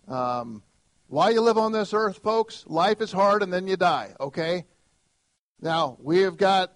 Um, 0.07 0.63
you 1.09 1.41
live 1.41 1.57
on 1.57 1.71
this 1.71 1.93
earth, 1.93 2.17
folks, 2.17 2.65
life 2.67 3.01
is 3.01 3.11
hard 3.11 3.43
and 3.43 3.51
then 3.51 3.67
you 3.67 3.77
die, 3.77 4.13
okay? 4.19 4.65
Now, 5.61 5.97
we 6.01 6.19
have 6.19 6.37
got 6.37 6.73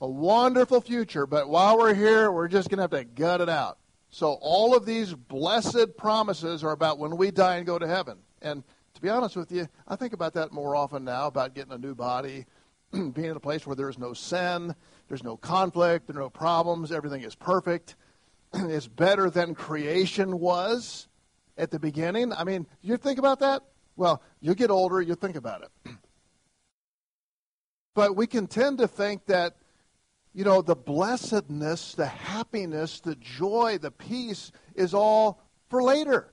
a 0.00 0.08
wonderful 0.08 0.80
future, 0.80 1.26
but 1.26 1.48
while 1.48 1.78
we're 1.78 1.94
here, 1.94 2.32
we're 2.32 2.48
just 2.48 2.70
going 2.70 2.78
to 2.78 2.82
have 2.82 2.90
to 2.90 3.04
gut 3.04 3.40
it 3.40 3.48
out. 3.48 3.78
So, 4.10 4.38
all 4.40 4.74
of 4.74 4.86
these 4.86 5.14
blessed 5.14 5.96
promises 5.96 6.64
are 6.64 6.72
about 6.72 6.98
when 6.98 7.16
we 7.16 7.30
die 7.30 7.56
and 7.56 7.66
go 7.66 7.78
to 7.78 7.86
heaven. 7.86 8.18
And 8.42 8.64
to 8.94 9.00
be 9.00 9.08
honest 9.08 9.36
with 9.36 9.52
you, 9.52 9.68
I 9.86 9.96
think 9.96 10.12
about 10.12 10.34
that 10.34 10.52
more 10.52 10.74
often 10.74 11.04
now 11.04 11.26
about 11.26 11.54
getting 11.54 11.72
a 11.72 11.78
new 11.78 11.94
body, 11.94 12.46
being 12.92 13.30
in 13.30 13.36
a 13.36 13.40
place 13.40 13.66
where 13.66 13.76
there's 13.76 13.98
no 13.98 14.12
sin, 14.12 14.74
there's 15.08 15.22
no 15.22 15.36
conflict, 15.36 16.08
there 16.08 16.16
are 16.16 16.20
no 16.20 16.30
problems, 16.30 16.90
everything 16.90 17.22
is 17.22 17.36
perfect. 17.36 17.94
it's 18.54 18.88
better 18.88 19.30
than 19.30 19.54
creation 19.54 20.40
was 20.40 21.06
at 21.56 21.70
the 21.70 21.78
beginning. 21.78 22.32
I 22.32 22.44
mean, 22.44 22.66
you 22.82 22.96
think 22.96 23.18
about 23.18 23.38
that? 23.40 23.62
Well, 23.96 24.22
you 24.40 24.54
get 24.54 24.70
older, 24.70 25.00
you 25.00 25.14
think 25.14 25.36
about 25.36 25.62
it. 25.62 25.92
But 27.92 28.14
we 28.14 28.28
can 28.28 28.46
tend 28.46 28.78
to 28.78 28.88
think 28.88 29.26
that, 29.26 29.56
you 30.32 30.44
know, 30.44 30.62
the 30.62 30.76
blessedness, 30.76 31.94
the 31.94 32.06
happiness, 32.06 33.00
the 33.00 33.16
joy, 33.16 33.78
the 33.80 33.90
peace 33.90 34.52
is 34.74 34.94
all 34.94 35.42
for 35.68 35.82
later. 35.82 36.32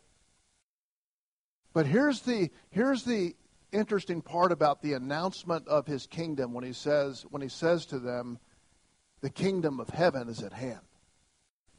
But 1.73 1.85
here's 1.85 2.21
the 2.21 2.49
here's 2.69 3.03
the 3.03 3.35
interesting 3.71 4.21
part 4.21 4.51
about 4.51 4.81
the 4.81 4.93
announcement 4.93 5.67
of 5.67 5.87
his 5.87 6.07
kingdom 6.07 6.53
when 6.53 6.63
he 6.63 6.73
says 6.73 7.25
when 7.29 7.41
he 7.41 7.49
says 7.49 7.85
to 7.87 7.99
them, 7.99 8.39
the 9.21 9.29
kingdom 9.29 9.79
of 9.79 9.89
heaven 9.89 10.29
is 10.29 10.41
at 10.41 10.53
hand. 10.53 10.81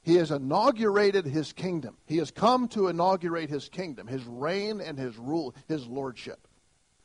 He 0.03 0.17
has 0.17 0.31
inaugurated 0.31 1.27
his 1.27 1.53
kingdom. 1.53 1.97
He 2.07 2.17
has 2.19 2.31
come 2.31 2.69
to 2.69 2.89
inaugurate 2.89 3.51
his 3.51 3.69
kingdom, 3.69 4.07
his 4.07 4.25
reign 4.25 4.81
and 4.81 4.99
his 4.99 5.19
rule, 5.19 5.55
his 5.67 5.87
lordship. 5.87 6.49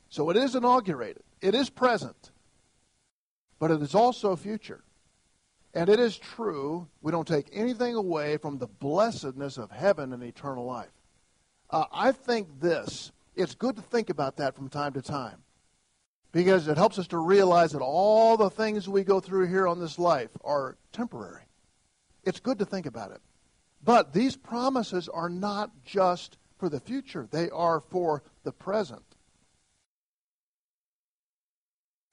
So 0.10 0.30
it 0.30 0.38
is 0.38 0.56
inaugurated. 0.56 1.24
It 1.42 1.56
is 1.56 1.70
present. 1.70 2.32
But 3.60 3.72
it 3.72 3.82
is 3.82 3.96
also 3.96 4.36
future. 4.36 4.84
And 5.74 5.90
it 5.90 6.00
is 6.00 6.18
true, 6.18 6.88
we 7.02 7.12
don't 7.12 7.28
take 7.28 7.48
anything 7.52 7.96
away 7.96 8.38
from 8.38 8.58
the 8.58 8.68
blessedness 8.68 9.58
of 9.58 9.72
heaven 9.72 10.14
and 10.14 10.22
eternal 10.22 10.66
life. 10.66 10.92
Uh, 11.70 11.86
I 11.92 12.12
think 12.12 12.60
this, 12.60 13.12
it's 13.36 13.56
good 13.56 13.76
to 13.78 13.82
think 13.82 14.12
about 14.12 14.38
that 14.38 14.56
from 14.56 14.70
time 14.70 14.94
to 14.94 15.02
time 15.02 15.40
because 16.32 16.68
it 16.68 16.78
helps 16.78 17.00
us 17.00 17.08
to 17.08 17.18
realize 17.18 17.72
that 17.72 17.82
all 17.82 18.38
the 18.38 18.52
things 18.52 18.88
we 18.88 19.04
go 19.04 19.20
through 19.20 19.48
here 19.48 19.68
on 19.68 19.80
this 19.80 19.98
life 19.98 20.30
are 20.44 20.78
temporary. 20.92 21.44
It's 22.24 22.40
good 22.40 22.60
to 22.60 22.66
think 22.66 22.86
about 22.86 23.12
it. 23.12 23.22
But 23.84 24.14
these 24.14 24.36
promises 24.36 25.10
are 25.10 25.30
not 25.30 25.72
just 25.84 26.38
for 26.60 26.70
the 26.70 26.80
future, 26.80 27.28
they 27.30 27.50
are 27.50 27.82
for 27.82 28.24
the 28.44 28.52
present. 28.52 29.04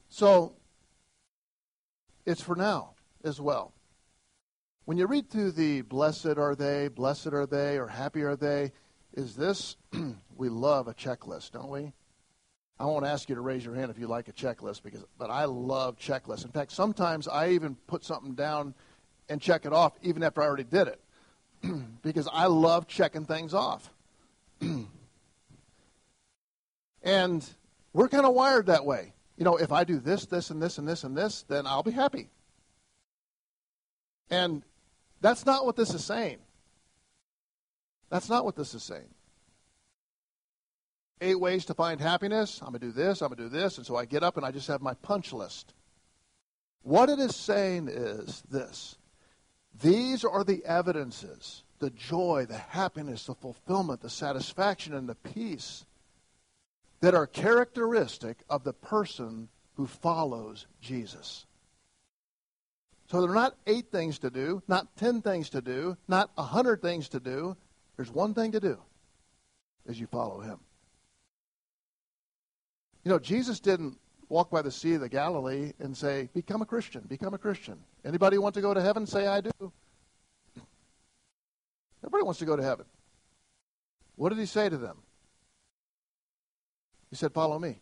So, 0.08 0.54
it's 2.26 2.42
for 2.42 2.56
now 2.56 2.94
as 3.24 3.40
well. 3.40 3.72
When 4.84 4.98
you 4.98 5.06
read 5.06 5.30
through 5.30 5.52
the 5.52 5.82
blessed 5.82 6.38
are 6.38 6.54
they, 6.54 6.88
blessed 6.88 7.28
are 7.28 7.46
they, 7.46 7.78
or 7.78 7.86
happy 7.86 8.22
are 8.22 8.36
they, 8.36 8.72
is 9.14 9.36
this, 9.36 9.76
we 10.36 10.48
love 10.48 10.88
a 10.88 10.94
checklist, 10.94 11.52
don't 11.52 11.70
we? 11.70 11.92
I 12.78 12.86
won't 12.86 13.04
ask 13.04 13.28
you 13.28 13.34
to 13.34 13.40
raise 13.40 13.64
your 13.64 13.74
hand 13.74 13.90
if 13.90 13.98
you 13.98 14.06
like 14.06 14.28
a 14.28 14.32
checklist, 14.32 14.82
because, 14.82 15.04
but 15.18 15.30
I 15.30 15.44
love 15.44 15.98
checklists. 15.98 16.44
In 16.44 16.50
fact, 16.50 16.72
sometimes 16.72 17.28
I 17.28 17.50
even 17.50 17.76
put 17.86 18.04
something 18.04 18.34
down 18.34 18.74
and 19.28 19.40
check 19.40 19.66
it 19.66 19.72
off 19.72 19.92
even 20.02 20.22
after 20.22 20.42
I 20.42 20.46
already 20.46 20.64
did 20.64 20.88
it, 20.88 21.00
because 22.02 22.28
I 22.32 22.46
love 22.46 22.88
checking 22.88 23.26
things 23.26 23.52
off. 23.52 23.92
and 27.02 27.48
we're 27.92 28.08
kind 28.08 28.24
of 28.24 28.34
wired 28.34 28.66
that 28.66 28.86
way. 28.86 29.12
You 29.36 29.44
know, 29.44 29.56
if 29.56 29.72
I 29.72 29.84
do 29.84 29.98
this, 29.98 30.26
this, 30.26 30.50
and 30.50 30.62
this, 30.62 30.78
and 30.78 30.88
this, 30.88 31.04
and 31.04 31.16
this, 31.16 31.44
then 31.48 31.66
I'll 31.66 31.82
be 31.82 31.90
happy. 31.90 32.30
And 34.30 34.62
that's 35.20 35.44
not 35.44 35.66
what 35.66 35.76
this 35.76 35.92
is 35.92 36.04
saying. 36.04 36.38
That's 38.08 38.28
not 38.28 38.44
what 38.44 38.56
this 38.56 38.74
is 38.74 38.82
saying 38.82 39.08
eight 41.20 41.38
ways 41.38 41.64
to 41.66 41.74
find 41.74 42.00
happiness. 42.00 42.60
I'm 42.62 42.68
going 42.68 42.80
to 42.80 42.86
do 42.86 42.92
this, 42.92 43.20
I'm 43.20 43.28
going 43.28 43.38
to 43.38 43.44
do 43.44 43.60
this. 43.60 43.76
And 43.76 43.86
so 43.86 43.96
I 43.96 44.04
get 44.04 44.22
up 44.22 44.36
and 44.36 44.46
I 44.46 44.50
just 44.50 44.68
have 44.68 44.80
my 44.80 44.94
punch 44.94 45.32
list. 45.32 45.74
What 46.82 47.10
it 47.10 47.18
is 47.18 47.36
saying 47.36 47.88
is 47.88 48.42
this 48.50 48.96
these 49.80 50.24
are 50.24 50.44
the 50.44 50.64
evidences 50.64 51.62
the 51.78 51.90
joy, 51.90 52.44
the 52.46 52.58
happiness, 52.58 53.24
the 53.24 53.34
fulfillment, 53.34 54.02
the 54.02 54.10
satisfaction, 54.10 54.92
and 54.92 55.08
the 55.08 55.14
peace 55.14 55.86
that 57.00 57.14
are 57.14 57.26
characteristic 57.26 58.36
of 58.50 58.64
the 58.64 58.74
person 58.74 59.48
who 59.76 59.86
follows 59.86 60.66
Jesus. 60.82 61.46
So 63.10 63.20
there 63.20 63.30
are 63.30 63.34
not 63.34 63.56
eight 63.66 63.90
things 63.90 64.20
to 64.20 64.30
do, 64.30 64.62
not 64.68 64.96
ten 64.96 65.20
things 65.20 65.50
to 65.50 65.60
do, 65.60 65.96
not 66.06 66.30
a 66.38 66.44
hundred 66.44 66.80
things 66.80 67.08
to 67.08 67.18
do. 67.18 67.56
There's 67.96 68.12
one 68.12 68.34
thing 68.34 68.52
to 68.52 68.60
do 68.60 68.78
as 69.88 69.98
you 69.98 70.06
follow 70.06 70.38
him. 70.38 70.60
You 73.02 73.10
know, 73.10 73.18
Jesus 73.18 73.58
didn't 73.58 73.98
walk 74.28 74.48
by 74.48 74.62
the 74.62 74.70
Sea 74.70 74.94
of 74.94 75.00
the 75.00 75.08
Galilee 75.08 75.72
and 75.80 75.96
say, 75.96 76.28
Become 76.34 76.62
a 76.62 76.66
Christian, 76.66 77.00
become 77.08 77.34
a 77.34 77.38
Christian. 77.38 77.80
Anybody 78.04 78.38
want 78.38 78.54
to 78.54 78.60
go 78.60 78.72
to 78.72 78.80
heaven? 78.80 79.08
Say, 79.08 79.26
I 79.26 79.40
do. 79.40 79.50
Everybody 82.04 82.22
wants 82.22 82.38
to 82.38 82.44
go 82.44 82.54
to 82.54 82.62
heaven. 82.62 82.86
What 84.14 84.28
did 84.28 84.38
he 84.38 84.46
say 84.46 84.68
to 84.68 84.76
them? 84.76 84.98
He 87.10 87.16
said, 87.16 87.32
Follow 87.32 87.58
me. 87.58 87.80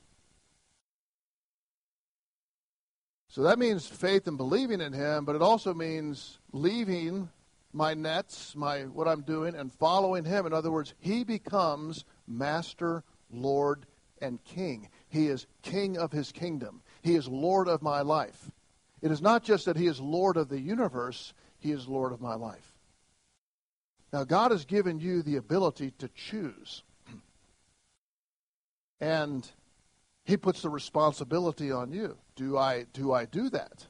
So 3.28 3.42
that 3.42 3.58
means 3.58 3.86
faith 3.86 4.26
and 4.26 4.38
believing 4.38 4.80
in 4.80 4.92
him, 4.92 5.24
but 5.24 5.36
it 5.36 5.42
also 5.42 5.74
means 5.74 6.38
leaving 6.52 7.28
my 7.72 7.92
nets, 7.92 8.56
my 8.56 8.82
what 8.82 9.06
I'm 9.06 9.20
doing, 9.20 9.54
and 9.54 9.72
following 9.72 10.24
him. 10.24 10.46
In 10.46 10.54
other 10.54 10.70
words, 10.70 10.94
he 10.98 11.24
becomes 11.24 12.04
master, 12.26 13.04
Lord, 13.30 13.84
and 14.22 14.42
king. 14.44 14.88
He 15.08 15.28
is 15.28 15.46
king 15.62 15.98
of 15.98 16.10
his 16.10 16.32
kingdom. 16.32 16.80
He 17.02 17.14
is 17.14 17.28
Lord 17.28 17.68
of 17.68 17.82
my 17.82 18.00
life. 18.00 18.50
It 19.02 19.12
is 19.12 19.20
not 19.20 19.44
just 19.44 19.66
that 19.66 19.76
he 19.76 19.86
is 19.86 20.00
Lord 20.00 20.36
of 20.36 20.48
the 20.48 20.60
universe, 20.60 21.34
he 21.58 21.70
is 21.70 21.86
Lord 21.86 22.12
of 22.12 22.20
my 22.20 22.34
life. 22.34 22.74
Now, 24.12 24.24
God 24.24 24.52
has 24.52 24.64
given 24.64 24.98
you 25.00 25.22
the 25.22 25.36
ability 25.36 25.92
to 25.98 26.08
choose. 26.08 26.82
And 29.00 29.48
he 30.28 30.36
puts 30.36 30.60
the 30.60 30.68
responsibility 30.68 31.72
on 31.72 31.90
you. 31.90 32.18
Do 32.36 32.58
I 32.58 32.84
do, 32.92 33.12
I 33.12 33.24
do 33.24 33.48
that? 33.50 33.86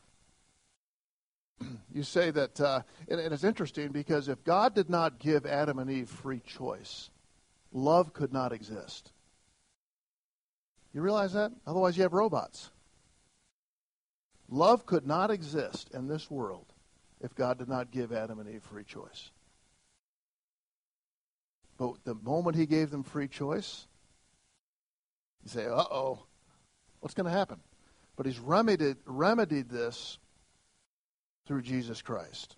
You 1.93 2.05
say 2.05 2.31
that, 2.31 2.61
uh, 2.61 2.83
and, 3.09 3.19
and 3.19 3.35
it's 3.35 3.43
interesting 3.43 3.89
because 3.89 4.29
if 4.29 4.45
God 4.45 4.73
did 4.73 4.89
not 4.89 5.19
give 5.19 5.45
Adam 5.45 5.81
and 5.81 5.91
Eve 5.91 6.09
free 6.09 6.41
choice, 6.47 7.11
love 7.73 8.13
could 8.13 8.33
not 8.33 8.53
exist. 8.53 9.11
You 10.95 11.01
realize 11.01 11.33
that? 11.33 11.51
Otherwise, 11.67 11.97
you 11.97 12.05
have 12.05 12.13
robots. 12.13 12.71
Love 14.49 14.87
could 14.87 15.09
not 15.09 15.33
exist 15.33 15.91
in 15.93 16.07
this 16.07 16.31
world 16.31 16.67
if 17.21 17.35
God 17.35 17.59
did 17.59 17.69
not 17.69 17.91
give 17.91 18.13
Adam 18.13 18.39
and 18.39 18.49
Eve 18.49 18.63
free 18.63 18.85
choice. 18.85 19.33
But 21.79 21.95
the 22.05 22.15
moment 22.15 22.55
he 22.55 22.67
gave 22.67 22.91
them 22.91 23.03
free 23.03 23.29
choice, 23.29 23.89
you 25.45 25.51
say, 25.51 25.67
uh 25.67 25.85
oh, 25.91 26.21
what's 27.01 27.15
going 27.15 27.31
to 27.31 27.37
happen? 27.37 27.61
But 28.17 28.27
he's 28.27 28.39
remedied, 28.39 28.97
remedied 29.07 29.69
this 29.69 30.19
through 31.47 31.63
Jesus 31.63 32.03
Christ. 32.03 32.57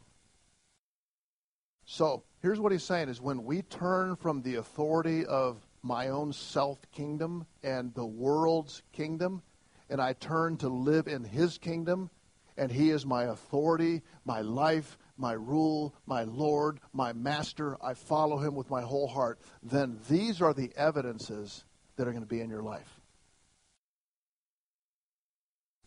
So 1.84 2.22
here's 2.40 2.60
what 2.60 2.72
he's 2.72 2.84
saying 2.84 3.08
is 3.08 3.20
when 3.20 3.44
we 3.44 3.62
turn 3.62 4.16
from 4.16 4.42
the 4.42 4.56
authority 4.56 5.26
of 5.26 5.58
my 5.82 6.08
own 6.08 6.32
self 6.32 6.78
kingdom 6.92 7.46
and 7.62 7.92
the 7.94 8.06
world's 8.06 8.82
kingdom, 8.92 9.42
and 9.88 10.00
I 10.00 10.12
turn 10.14 10.56
to 10.58 10.68
live 10.68 11.08
in 11.08 11.24
his 11.24 11.58
kingdom, 11.58 12.10
and 12.56 12.70
he 12.70 12.90
is 12.90 13.04
my 13.04 13.24
authority, 13.24 14.02
my 14.24 14.40
life, 14.40 14.98
my 15.16 15.32
rule, 15.32 15.94
my 16.06 16.24
Lord, 16.24 16.80
my 16.92 17.12
master, 17.12 17.76
I 17.82 17.94
follow 17.94 18.38
him 18.38 18.54
with 18.54 18.70
my 18.70 18.82
whole 18.82 19.08
heart, 19.08 19.38
then 19.62 19.98
these 20.08 20.40
are 20.40 20.54
the 20.54 20.72
evidences 20.76 21.64
that 22.00 22.08
are 22.08 22.12
going 22.12 22.24
to 22.24 22.28
be 22.28 22.40
in 22.40 22.48
your 22.48 22.62
life 22.62 23.00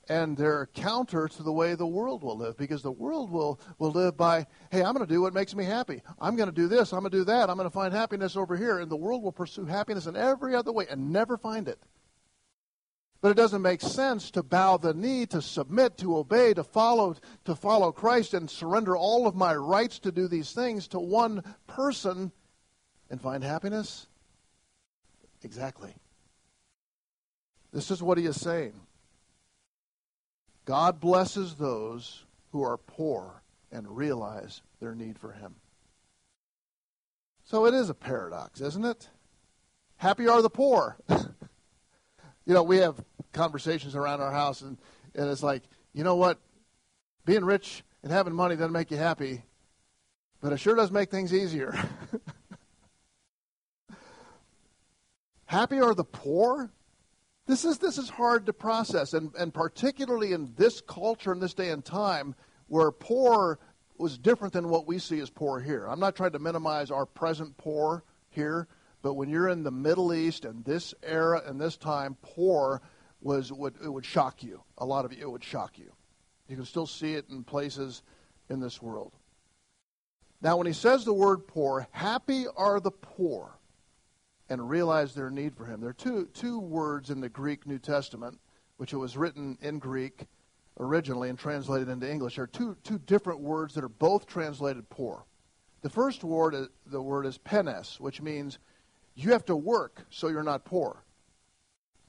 and 0.09 0.35
they're 0.35 0.69
counter 0.73 1.27
to 1.27 1.43
the 1.43 1.51
way 1.51 1.75
the 1.75 1.87
world 1.87 2.23
will 2.23 2.37
live 2.37 2.57
because 2.57 2.81
the 2.81 2.91
world 2.91 3.31
will, 3.31 3.59
will 3.79 3.91
live 3.91 4.17
by, 4.17 4.45
hey, 4.69 4.83
I'm 4.83 4.93
going 4.93 5.05
to 5.05 5.11
do 5.11 5.21
what 5.21 5.33
makes 5.33 5.55
me 5.55 5.63
happy. 5.63 6.01
I'm 6.19 6.35
going 6.35 6.49
to 6.49 6.55
do 6.55 6.67
this. 6.67 6.91
I'm 6.91 6.99
going 6.99 7.11
to 7.11 7.17
do 7.19 7.23
that. 7.25 7.49
I'm 7.49 7.55
going 7.55 7.69
to 7.69 7.73
find 7.73 7.93
happiness 7.93 8.35
over 8.35 8.57
here. 8.57 8.79
And 8.79 8.91
the 8.91 8.97
world 8.97 9.23
will 9.23 9.31
pursue 9.31 9.65
happiness 9.65 10.05
in 10.05 10.17
every 10.17 10.55
other 10.55 10.73
way 10.73 10.87
and 10.89 11.11
never 11.11 11.37
find 11.37 11.67
it. 11.67 11.79
But 13.21 13.31
it 13.31 13.37
doesn't 13.37 13.61
make 13.61 13.79
sense 13.79 14.31
to 14.31 14.43
bow 14.43 14.75
the 14.75 14.93
knee, 14.93 15.25
to 15.27 15.41
submit, 15.41 15.97
to 15.99 16.17
obey, 16.17 16.53
to 16.53 16.65
follow, 16.65 17.15
to 17.45 17.55
follow 17.55 17.93
Christ 17.93 18.33
and 18.33 18.49
surrender 18.49 18.97
all 18.97 19.25
of 19.25 19.35
my 19.35 19.55
rights 19.55 19.99
to 19.99 20.11
do 20.11 20.27
these 20.27 20.51
things 20.51 20.89
to 20.89 20.99
one 20.99 21.41
person 21.65 22.33
and 23.09 23.21
find 23.21 23.41
happiness. 23.41 24.07
Exactly. 25.43 25.95
This 27.73 27.89
is 27.89 28.01
what 28.01 28.19
he 28.19 28.25
is 28.25 28.39
saying. 28.39 28.79
God 30.65 31.01
blesses 31.01 31.55
those 31.55 32.23
who 32.51 32.63
are 32.63 32.77
poor 32.77 33.41
and 33.71 33.97
realize 33.97 34.61
their 34.79 34.95
need 34.95 35.17
for 35.17 35.31
Him. 35.31 35.55
So 37.43 37.65
it 37.65 37.73
is 37.73 37.89
a 37.89 37.93
paradox, 37.93 38.61
isn't 38.61 38.85
it? 38.85 39.09
Happy 39.97 40.27
are 40.27 40.41
the 40.41 40.49
poor. 40.49 40.97
you 41.09 42.53
know, 42.53 42.63
we 42.63 42.77
have 42.77 43.03
conversations 43.33 43.95
around 43.95 44.21
our 44.21 44.31
house, 44.31 44.61
and, 44.61 44.77
and 45.15 45.29
it's 45.29 45.43
like, 45.43 45.63
you 45.93 46.03
know 46.03 46.15
what? 46.15 46.39
Being 47.25 47.43
rich 47.43 47.83
and 48.03 48.11
having 48.11 48.33
money 48.33 48.55
doesn't 48.55 48.71
make 48.71 48.91
you 48.91 48.97
happy, 48.97 49.43
but 50.41 50.53
it 50.53 50.57
sure 50.57 50.75
does 50.75 50.91
make 50.91 51.09
things 51.09 51.33
easier. 51.33 51.73
Happy 55.45 55.79
are 55.81 55.93
the 55.93 56.03
poor? 56.03 56.71
This 57.45 57.65
is, 57.65 57.77
this 57.77 57.97
is 57.97 58.09
hard 58.09 58.45
to 58.45 58.53
process, 58.53 59.13
and, 59.13 59.33
and 59.37 59.53
particularly 59.53 60.31
in 60.31 60.53
this 60.55 60.79
culture, 60.79 61.33
in 61.33 61.39
this 61.39 61.53
day 61.53 61.69
and 61.69 61.83
time, 61.83 62.35
where 62.67 62.91
poor 62.91 63.59
was 63.97 64.17
different 64.17 64.53
than 64.53 64.69
what 64.69 64.87
we 64.87 64.97
see 64.97 65.19
as 65.19 65.29
poor 65.29 65.59
here. 65.59 65.85
I'm 65.85 65.99
not 65.99 66.15
trying 66.15 66.31
to 66.31 66.39
minimize 66.39 66.89
our 66.89 67.05
present 67.05 67.57
poor 67.57 68.03
here, 68.29 68.67
but 69.01 69.15
when 69.15 69.29
you're 69.29 69.49
in 69.49 69.63
the 69.63 69.71
Middle 69.71 70.13
East 70.13 70.45
and 70.45 70.63
this 70.63 70.93
era 71.03 71.41
and 71.45 71.59
this 71.59 71.75
time, 71.75 72.15
poor 72.21 72.81
was 73.21 73.51
would 73.51 73.75
it 73.83 73.89
would 73.89 74.05
shock 74.05 74.43
you. 74.43 74.63
A 74.77 74.85
lot 74.85 75.05
of 75.05 75.13
you, 75.13 75.21
it 75.21 75.29
would 75.29 75.43
shock 75.43 75.77
you. 75.77 75.91
You 76.47 76.55
can 76.55 76.65
still 76.65 76.87
see 76.87 77.13
it 77.13 77.25
in 77.29 77.43
places 77.43 78.03
in 78.49 78.59
this 78.59 78.81
world. 78.81 79.13
Now, 80.41 80.57
when 80.57 80.67
he 80.67 80.73
says 80.73 81.05
the 81.05 81.13
word 81.13 81.47
poor, 81.47 81.87
happy 81.91 82.45
are 82.55 82.79
the 82.79 82.91
poor 82.91 83.57
and 84.49 84.69
realize 84.69 85.13
their 85.13 85.29
need 85.29 85.55
for 85.55 85.65
him. 85.65 85.79
There 85.79 85.89
are 85.89 85.93
two, 85.93 86.27
two 86.33 86.59
words 86.59 87.09
in 87.09 87.21
the 87.21 87.29
Greek 87.29 87.65
New 87.65 87.79
Testament, 87.79 88.39
which 88.77 88.93
it 88.93 88.97
was 88.97 89.17
written 89.17 89.57
in 89.61 89.79
Greek 89.79 90.25
originally 90.79 91.29
and 91.29 91.37
translated 91.37 91.89
into 91.89 92.09
English. 92.09 92.35
There 92.35 92.43
are 92.43 92.47
two, 92.47 92.75
two 92.83 92.99
different 92.99 93.39
words 93.39 93.75
that 93.75 93.83
are 93.83 93.89
both 93.89 94.25
translated 94.25 94.89
poor. 94.89 95.25
The 95.81 95.89
first 95.89 96.23
word, 96.23 96.55
uh, 96.55 96.65
the 96.85 97.01
word 97.01 97.25
is 97.25 97.37
penes, 97.37 97.99
which 97.99 98.21
means 98.21 98.57
you 99.15 99.31
have 99.31 99.45
to 99.45 99.55
work 99.55 100.05
so 100.09 100.29
you're 100.29 100.43
not 100.43 100.65
poor. 100.65 101.03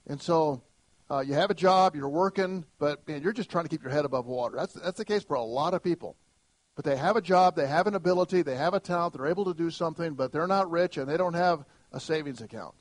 And 0.07 0.21
so 0.21 0.63
uh, 1.11 1.21
you 1.21 1.35
have 1.35 1.51
a 1.51 1.55
job, 1.55 1.95
you're 1.95 2.09
working, 2.09 2.65
but 2.79 3.07
man, 3.07 3.23
you're 3.23 3.33
just 3.33 3.51
trying 3.51 3.65
to 3.65 3.69
keep 3.69 3.83
your 3.83 3.93
head 3.93 4.05
above 4.05 4.27
water. 4.27 4.57
That's, 4.57 4.75
that's 4.75 4.99
the 4.99 5.05
case 5.05 5.23
for 5.25 5.35
a 5.35 5.43
lot 5.43 5.75
of 5.75 5.83
people. 5.83 6.17
But 6.77 6.85
they 6.85 6.97
have 6.97 7.17
a 7.17 7.21
job, 7.21 7.55
they 7.55 7.67
have 7.67 7.87
an 7.87 7.95
ability, 7.95 8.43
they 8.43 8.57
have 8.57 8.75
a 8.75 8.81
talent, 8.81 9.15
they're 9.15 9.27
able 9.27 9.45
to 9.45 9.55
do 9.55 9.71
something, 9.71 10.15
but 10.15 10.33
they're 10.33 10.47
not 10.47 10.71
rich 10.71 10.97
and 10.97 11.09
they 11.09 11.17
don't 11.17 11.35
have 11.35 11.65
a 11.95 12.01
savings 12.01 12.43
account. 12.43 12.75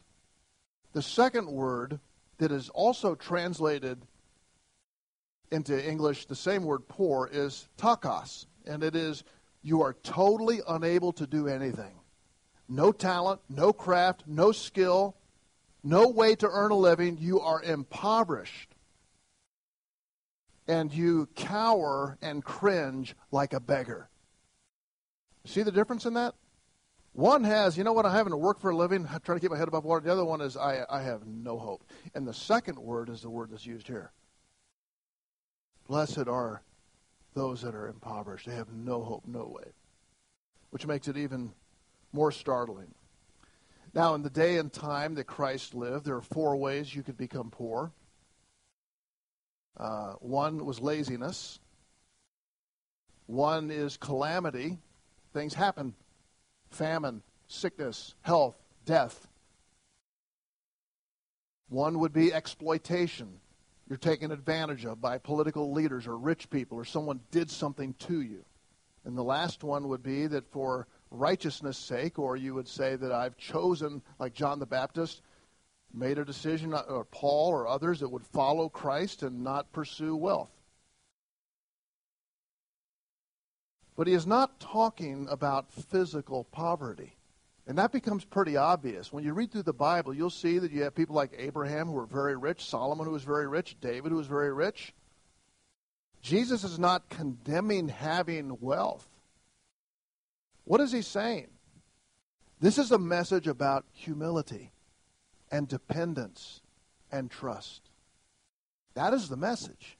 The 0.91 1.01
second 1.01 1.47
word 1.47 1.99
that 2.39 2.51
is 2.51 2.69
also 2.69 3.15
translated 3.15 4.01
into 5.51 5.87
English, 5.87 6.25
the 6.25 6.35
same 6.35 6.63
word 6.63 6.87
poor, 6.87 7.29
is 7.31 7.69
takos. 7.77 8.47
And 8.65 8.83
it 8.83 8.95
is 8.95 9.23
you 9.61 9.83
are 9.83 9.93
totally 9.93 10.61
unable 10.67 11.13
to 11.13 11.27
do 11.27 11.47
anything. 11.47 11.93
No 12.67 12.91
talent, 12.91 13.39
no 13.49 13.71
craft, 13.71 14.23
no 14.25 14.51
skill, 14.51 15.15
no 15.83 16.07
way 16.07 16.35
to 16.35 16.49
earn 16.49 16.71
a 16.71 16.75
living. 16.75 17.17
You 17.19 17.39
are 17.39 17.61
impoverished. 17.61 18.73
And 20.67 20.91
you 20.91 21.27
cower 21.35 22.17
and 22.21 22.43
cringe 22.43 23.15
like 23.31 23.53
a 23.53 23.59
beggar. 23.59 24.09
See 25.45 25.61
the 25.61 25.71
difference 25.71 26.05
in 26.05 26.15
that? 26.15 26.33
One 27.13 27.43
has, 27.43 27.77
you 27.77 27.83
know 27.83 27.93
what, 27.93 28.07
I'm 28.07 28.11
having 28.11 28.31
to 28.31 28.37
work 28.37 28.59
for 28.59 28.71
a 28.71 28.75
living, 28.75 29.07
I 29.07 29.19
try 29.19 29.35
to 29.35 29.39
keep 29.39 29.51
my 29.51 29.57
head 29.57 29.67
above 29.67 29.85
water. 29.85 30.01
The 30.01 30.11
other 30.11 30.25
one 30.25 30.41
is, 30.41 30.57
I, 30.57 30.83
I 30.89 31.01
have 31.03 31.27
no 31.27 31.59
hope. 31.59 31.83
And 32.15 32.27
the 32.27 32.33
second 32.33 32.77
word 32.79 33.09
is 33.09 33.21
the 33.21 33.29
word 33.29 33.51
that's 33.51 33.67
used 33.67 33.87
here. 33.87 34.11
Blessed 35.87 36.27
are 36.27 36.63
those 37.35 37.61
that 37.61 37.75
are 37.75 37.87
impoverished. 37.87 38.47
They 38.47 38.55
have 38.55 38.73
no 38.73 39.03
hope, 39.03 39.23
no 39.27 39.45
way. 39.45 39.71
Which 40.71 40.87
makes 40.87 41.07
it 41.07 41.15
even 41.15 41.51
more 42.13 42.31
startling. 42.31 42.95
Now, 43.93 44.15
in 44.15 44.23
the 44.23 44.29
day 44.31 44.57
and 44.57 44.73
time 44.73 45.13
that 45.15 45.25
Christ 45.25 45.75
lived, 45.75 46.05
there 46.05 46.15
are 46.15 46.21
four 46.21 46.57
ways 46.57 46.95
you 46.95 47.03
could 47.03 47.17
become 47.17 47.51
poor. 47.51 47.91
Uh, 49.77 50.13
one 50.13 50.65
was 50.65 50.79
laziness. 50.79 51.59
One 53.27 53.69
is 53.69 53.97
calamity. 53.97 54.79
Things 55.31 55.53
happen 55.53 55.93
famine, 56.73 57.21
sickness, 57.47 58.15
health, 58.21 58.55
death. 58.85 59.27
One 61.69 61.99
would 61.99 62.13
be 62.13 62.33
exploitation. 62.33 63.39
You're 63.89 63.97
taken 63.97 64.31
advantage 64.31 64.85
of 64.85 65.01
by 65.01 65.17
political 65.17 65.71
leaders 65.71 66.07
or 66.07 66.17
rich 66.17 66.49
people 66.49 66.77
or 66.77 66.85
someone 66.85 67.19
did 67.31 67.49
something 67.49 67.93
to 67.99 68.21
you. 68.21 68.45
And 69.05 69.17
the 69.17 69.23
last 69.23 69.63
one 69.63 69.89
would 69.89 70.03
be 70.03 70.27
that 70.27 70.49
for 70.51 70.87
righteousness' 71.11 71.77
sake, 71.77 72.17
or 72.17 72.37
you 72.37 72.53
would 72.53 72.67
say 72.67 72.95
that 72.95 73.11
I've 73.11 73.37
chosen, 73.37 74.01
like 74.19 74.33
John 74.33 74.59
the 74.59 74.65
Baptist, 74.65 75.21
made 75.93 76.17
a 76.17 76.25
decision, 76.25 76.73
or 76.73 77.05
Paul 77.05 77.49
or 77.49 77.67
others, 77.67 77.99
that 77.99 78.09
would 78.09 78.25
follow 78.25 78.69
Christ 78.69 79.21
and 79.21 79.43
not 79.43 79.71
pursue 79.71 80.15
wealth. 80.15 80.49
But 83.95 84.07
he 84.07 84.13
is 84.13 84.25
not 84.25 84.59
talking 84.59 85.27
about 85.29 85.71
physical 85.71 86.45
poverty. 86.45 87.15
And 87.65 87.77
that 87.77 87.91
becomes 87.91 88.25
pretty 88.25 88.57
obvious. 88.57 89.13
When 89.13 89.23
you 89.23 89.33
read 89.33 89.51
through 89.51 89.63
the 89.63 89.73
Bible, 89.73 90.13
you'll 90.13 90.29
see 90.29 90.59
that 90.59 90.71
you 90.71 90.83
have 90.83 90.95
people 90.95 91.15
like 91.15 91.33
Abraham 91.37 91.87
who 91.87 91.93
were 91.93 92.05
very 92.05 92.35
rich, 92.35 92.65
Solomon 92.65 93.05
who 93.05 93.13
was 93.13 93.23
very 93.23 93.47
rich, 93.47 93.77
David 93.79 94.11
who 94.11 94.17
was 94.17 94.27
very 94.27 94.51
rich. 94.51 94.93
Jesus 96.21 96.63
is 96.63 96.79
not 96.79 97.09
condemning 97.09 97.87
having 97.87 98.57
wealth. 98.59 99.07
What 100.65 100.81
is 100.81 100.91
he 100.91 101.01
saying? 101.01 101.47
This 102.59 102.77
is 102.77 102.91
a 102.91 102.97
message 102.97 103.47
about 103.47 103.85
humility 103.91 104.71
and 105.51 105.67
dependence 105.67 106.61
and 107.11 107.29
trust. 107.29 107.81
That 108.95 109.13
is 109.13 109.29
the 109.29 109.37
message. 109.37 109.97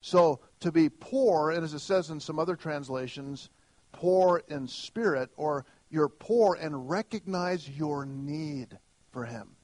So 0.00 0.40
to 0.60 0.72
be 0.72 0.88
poor, 0.88 1.50
and 1.50 1.64
as 1.64 1.74
it 1.74 1.80
says 1.80 2.10
in 2.10 2.20
some 2.20 2.38
other 2.38 2.56
translations, 2.56 3.50
poor 3.92 4.42
in 4.48 4.68
spirit, 4.68 5.30
or 5.36 5.64
you're 5.90 6.08
poor 6.08 6.56
and 6.60 6.88
recognize 6.88 7.68
your 7.68 8.04
need 8.04 8.78
for 9.10 9.24
Him. 9.24 9.56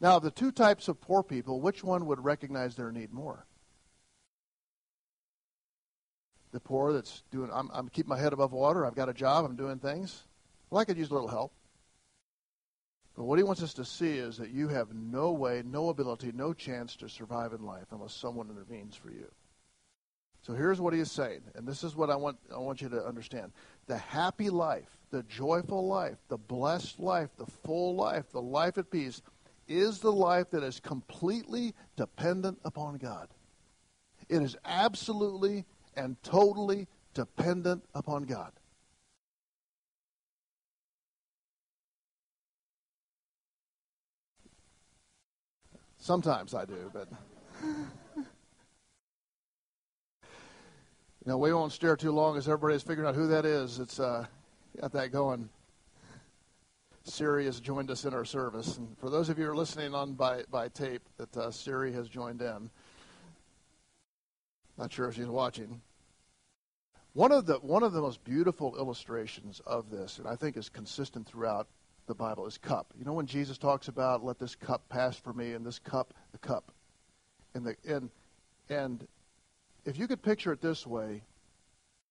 Now, 0.00 0.18
the 0.18 0.30
two 0.30 0.52
types 0.52 0.88
of 0.88 1.00
poor 1.00 1.22
people, 1.22 1.60
which 1.60 1.82
one 1.82 2.06
would 2.06 2.22
recognize 2.22 2.74
their 2.74 2.92
need 2.92 3.12
more? 3.12 3.46
The 6.52 6.60
poor 6.60 6.92
that's 6.92 7.22
doing, 7.30 7.50
I'm, 7.52 7.70
I'm 7.72 7.88
keeping 7.88 8.10
my 8.10 8.18
head 8.18 8.32
above 8.32 8.52
water, 8.52 8.86
I've 8.86 8.94
got 8.94 9.08
a 9.08 9.14
job, 9.14 9.44
I'm 9.44 9.56
doing 9.56 9.78
things. 9.78 10.24
Well, 10.70 10.80
I 10.80 10.84
could 10.84 10.98
use 10.98 11.10
a 11.10 11.14
little 11.14 11.28
help. 11.28 11.52
But 13.16 13.24
what 13.24 13.38
he 13.38 13.44
wants 13.44 13.62
us 13.62 13.74
to 13.74 13.84
see 13.84 14.18
is 14.18 14.36
that 14.38 14.50
you 14.50 14.68
have 14.68 14.92
no 14.92 15.30
way, 15.30 15.62
no 15.64 15.88
ability, 15.88 16.32
no 16.34 16.52
chance 16.52 16.96
to 16.96 17.08
survive 17.08 17.52
in 17.52 17.64
life 17.64 17.86
unless 17.92 18.12
someone 18.12 18.50
intervenes 18.50 18.96
for 18.96 19.10
you. 19.10 19.30
So 20.42 20.52
here's 20.52 20.80
what 20.80 20.92
he 20.92 21.00
is 21.00 21.10
saying, 21.10 21.40
and 21.54 21.66
this 21.66 21.84
is 21.84 21.96
what 21.96 22.10
I 22.10 22.16
want, 22.16 22.36
I 22.54 22.58
want 22.58 22.82
you 22.82 22.90
to 22.90 23.02
understand. 23.02 23.52
The 23.86 23.96
happy 23.96 24.50
life, 24.50 24.98
the 25.10 25.22
joyful 25.22 25.86
life, 25.86 26.18
the 26.28 26.36
blessed 26.36 27.00
life, 27.00 27.30
the 27.38 27.46
full 27.46 27.94
life, 27.94 28.30
the 28.30 28.42
life 28.42 28.76
at 28.76 28.90
peace 28.90 29.22
is 29.68 30.00
the 30.00 30.12
life 30.12 30.50
that 30.50 30.62
is 30.62 30.80
completely 30.80 31.72
dependent 31.96 32.58
upon 32.64 32.96
God. 32.96 33.28
It 34.28 34.42
is 34.42 34.56
absolutely 34.66 35.64
and 35.96 36.22
totally 36.22 36.88
dependent 37.14 37.84
upon 37.94 38.24
God. 38.24 38.52
Sometimes 46.04 46.52
I 46.52 46.66
do, 46.66 46.90
but. 46.92 47.08
You 51.26 51.30
know, 51.30 51.38
we 51.38 51.54
won't 51.54 51.72
stare 51.72 51.96
too 51.96 52.12
long 52.12 52.36
as 52.36 52.46
everybody's 52.46 52.82
figuring 52.82 53.08
out 53.08 53.14
who 53.14 53.28
that 53.28 53.46
is. 53.46 53.78
It's 53.78 53.98
uh, 53.98 54.26
got 54.78 54.92
that 54.92 55.10
going. 55.10 55.48
Siri 57.04 57.46
has 57.46 57.60
joined 57.60 57.90
us 57.90 58.04
in 58.04 58.12
our 58.12 58.26
service, 58.26 58.76
and 58.76 58.94
for 58.98 59.08
those 59.08 59.30
of 59.30 59.38
you 59.38 59.46
who 59.46 59.52
are 59.52 59.56
listening 59.56 59.94
on 59.94 60.12
by 60.12 60.42
by 60.50 60.68
tape, 60.68 61.00
that 61.16 61.34
uh, 61.34 61.50
Siri 61.50 61.94
has 61.94 62.10
joined 62.10 62.42
in. 62.42 62.68
Not 64.76 64.92
sure 64.92 65.08
if 65.08 65.14
she's 65.14 65.24
watching. 65.24 65.80
One 67.14 67.32
of 67.32 67.46
the 67.46 67.54
one 67.54 67.82
of 67.82 67.94
the 67.94 68.02
most 68.02 68.22
beautiful 68.22 68.76
illustrations 68.76 69.62
of 69.66 69.88
this, 69.88 70.18
and 70.18 70.28
I 70.28 70.36
think 70.36 70.58
is 70.58 70.68
consistent 70.68 71.26
throughout 71.26 71.68
the 72.06 72.14
Bible, 72.14 72.46
is 72.46 72.58
cup. 72.58 72.92
You 72.98 73.04
know 73.04 73.12
when 73.12 73.26
Jesus 73.26 73.58
talks 73.58 73.88
about 73.88 74.24
"Let 74.24 74.38
this 74.38 74.54
cup 74.54 74.88
pass 74.88 75.16
for 75.16 75.32
me," 75.32 75.52
and 75.52 75.64
this 75.64 75.78
cup, 75.78 76.14
the 76.32 76.38
cup, 76.38 76.72
and 77.54 77.64
the 77.64 77.76
and 77.86 78.10
and 78.68 79.06
if 79.84 79.98
you 79.98 80.06
could 80.06 80.22
picture 80.22 80.52
it 80.52 80.60
this 80.60 80.86
way, 80.86 81.22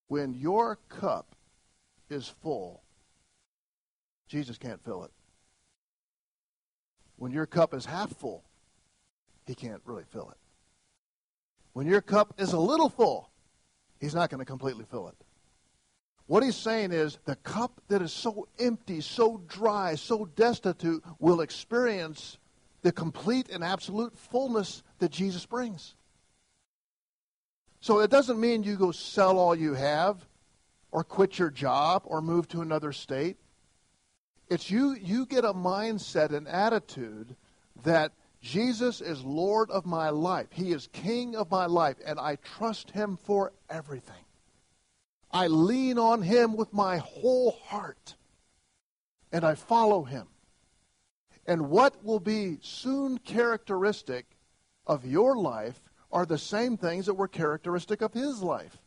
when 0.08 0.34
your 0.34 0.78
cup 0.90 1.36
is 2.10 2.28
full, 2.28 2.84
Jesus 4.28 4.58
can't 4.58 4.84
fill 4.84 5.04
it. 5.04 5.12
When 7.18 7.32
your 7.32 7.46
cup 7.46 7.74
is 7.74 7.86
half 7.86 8.16
full, 8.16 8.44
he 9.46 9.56
can't 9.56 9.82
really 9.86 10.04
fill 10.12 10.30
it. 10.30 10.38
When 11.74 11.88
your 11.88 12.02
cup 12.02 12.36
is 12.38 12.54
a 12.54 12.60
little 12.60 12.90
full, 12.90 13.30
he's 14.00 14.14
not 14.14 14.30
going 14.30 14.40
to 14.40 14.46
completely 14.46 14.86
fill 14.86 15.08
it. 15.08 15.16
What 16.34 16.42
he's 16.42 16.56
saying 16.56 16.94
is 16.94 17.20
the 17.26 17.36
cup 17.36 17.80
that 17.90 18.02
is 18.02 18.12
so 18.12 18.48
empty, 18.58 19.02
so 19.02 19.44
dry, 19.48 19.94
so 19.94 20.26
destitute 20.36 21.04
will 21.20 21.42
experience 21.42 22.40
the 22.82 22.92
complete 22.92 23.50
and 23.50 23.64
absolute 23.64 24.18
fullness 24.18 24.82
that 24.98 25.12
Jesus 25.12 25.46
brings. 25.46 25.94
So 27.82 28.00
it 28.00 28.10
doesn't 28.10 28.40
mean 28.40 28.64
you 28.64 28.78
go 28.78 28.90
sell 28.90 29.38
all 29.38 29.54
you 29.54 29.76
have 29.76 30.26
or 30.90 31.04
quit 31.04 31.38
your 31.38 31.52
job 31.52 32.02
or 32.06 32.20
move 32.20 32.48
to 32.48 32.62
another 32.62 32.94
state. 32.94 33.38
It's 34.50 34.72
you 34.72 34.96
you 34.96 35.28
get 35.28 35.46
a 35.46 35.54
mindset 35.54 36.34
and 36.34 36.48
attitude 36.48 37.36
that 37.84 38.12
Jesus 38.42 39.02
is 39.02 39.24
Lord 39.24 39.70
of 39.70 39.86
my 39.86 40.10
life. 40.10 40.48
He 40.50 40.72
is 40.72 40.90
King 40.94 41.36
of 41.36 41.52
my 41.52 41.68
life, 41.68 41.98
and 42.04 42.20
I 42.20 42.38
trust 42.38 42.90
Him 42.90 43.18
for 43.18 43.54
everything. 43.70 44.23
I 45.34 45.48
lean 45.48 45.98
on 45.98 46.22
Him 46.22 46.56
with 46.56 46.72
my 46.72 46.98
whole 46.98 47.58
heart, 47.66 48.16
and 49.32 49.44
I 49.44 49.56
follow 49.56 50.04
Him. 50.04 50.28
And 51.46 51.70
what 51.70 52.04
will 52.06 52.20
be 52.20 52.60
soon 52.62 53.18
characteristic 53.18 54.26
of 54.88 55.06
your 55.06 55.36
life 55.36 55.82
are 56.12 56.26
the 56.26 56.38
same 56.38 56.78
things 56.78 57.08
that 57.08 57.16
were 57.16 57.28
characteristic 57.28 58.02
of 58.02 58.14
his 58.14 58.42
life. 58.42 58.78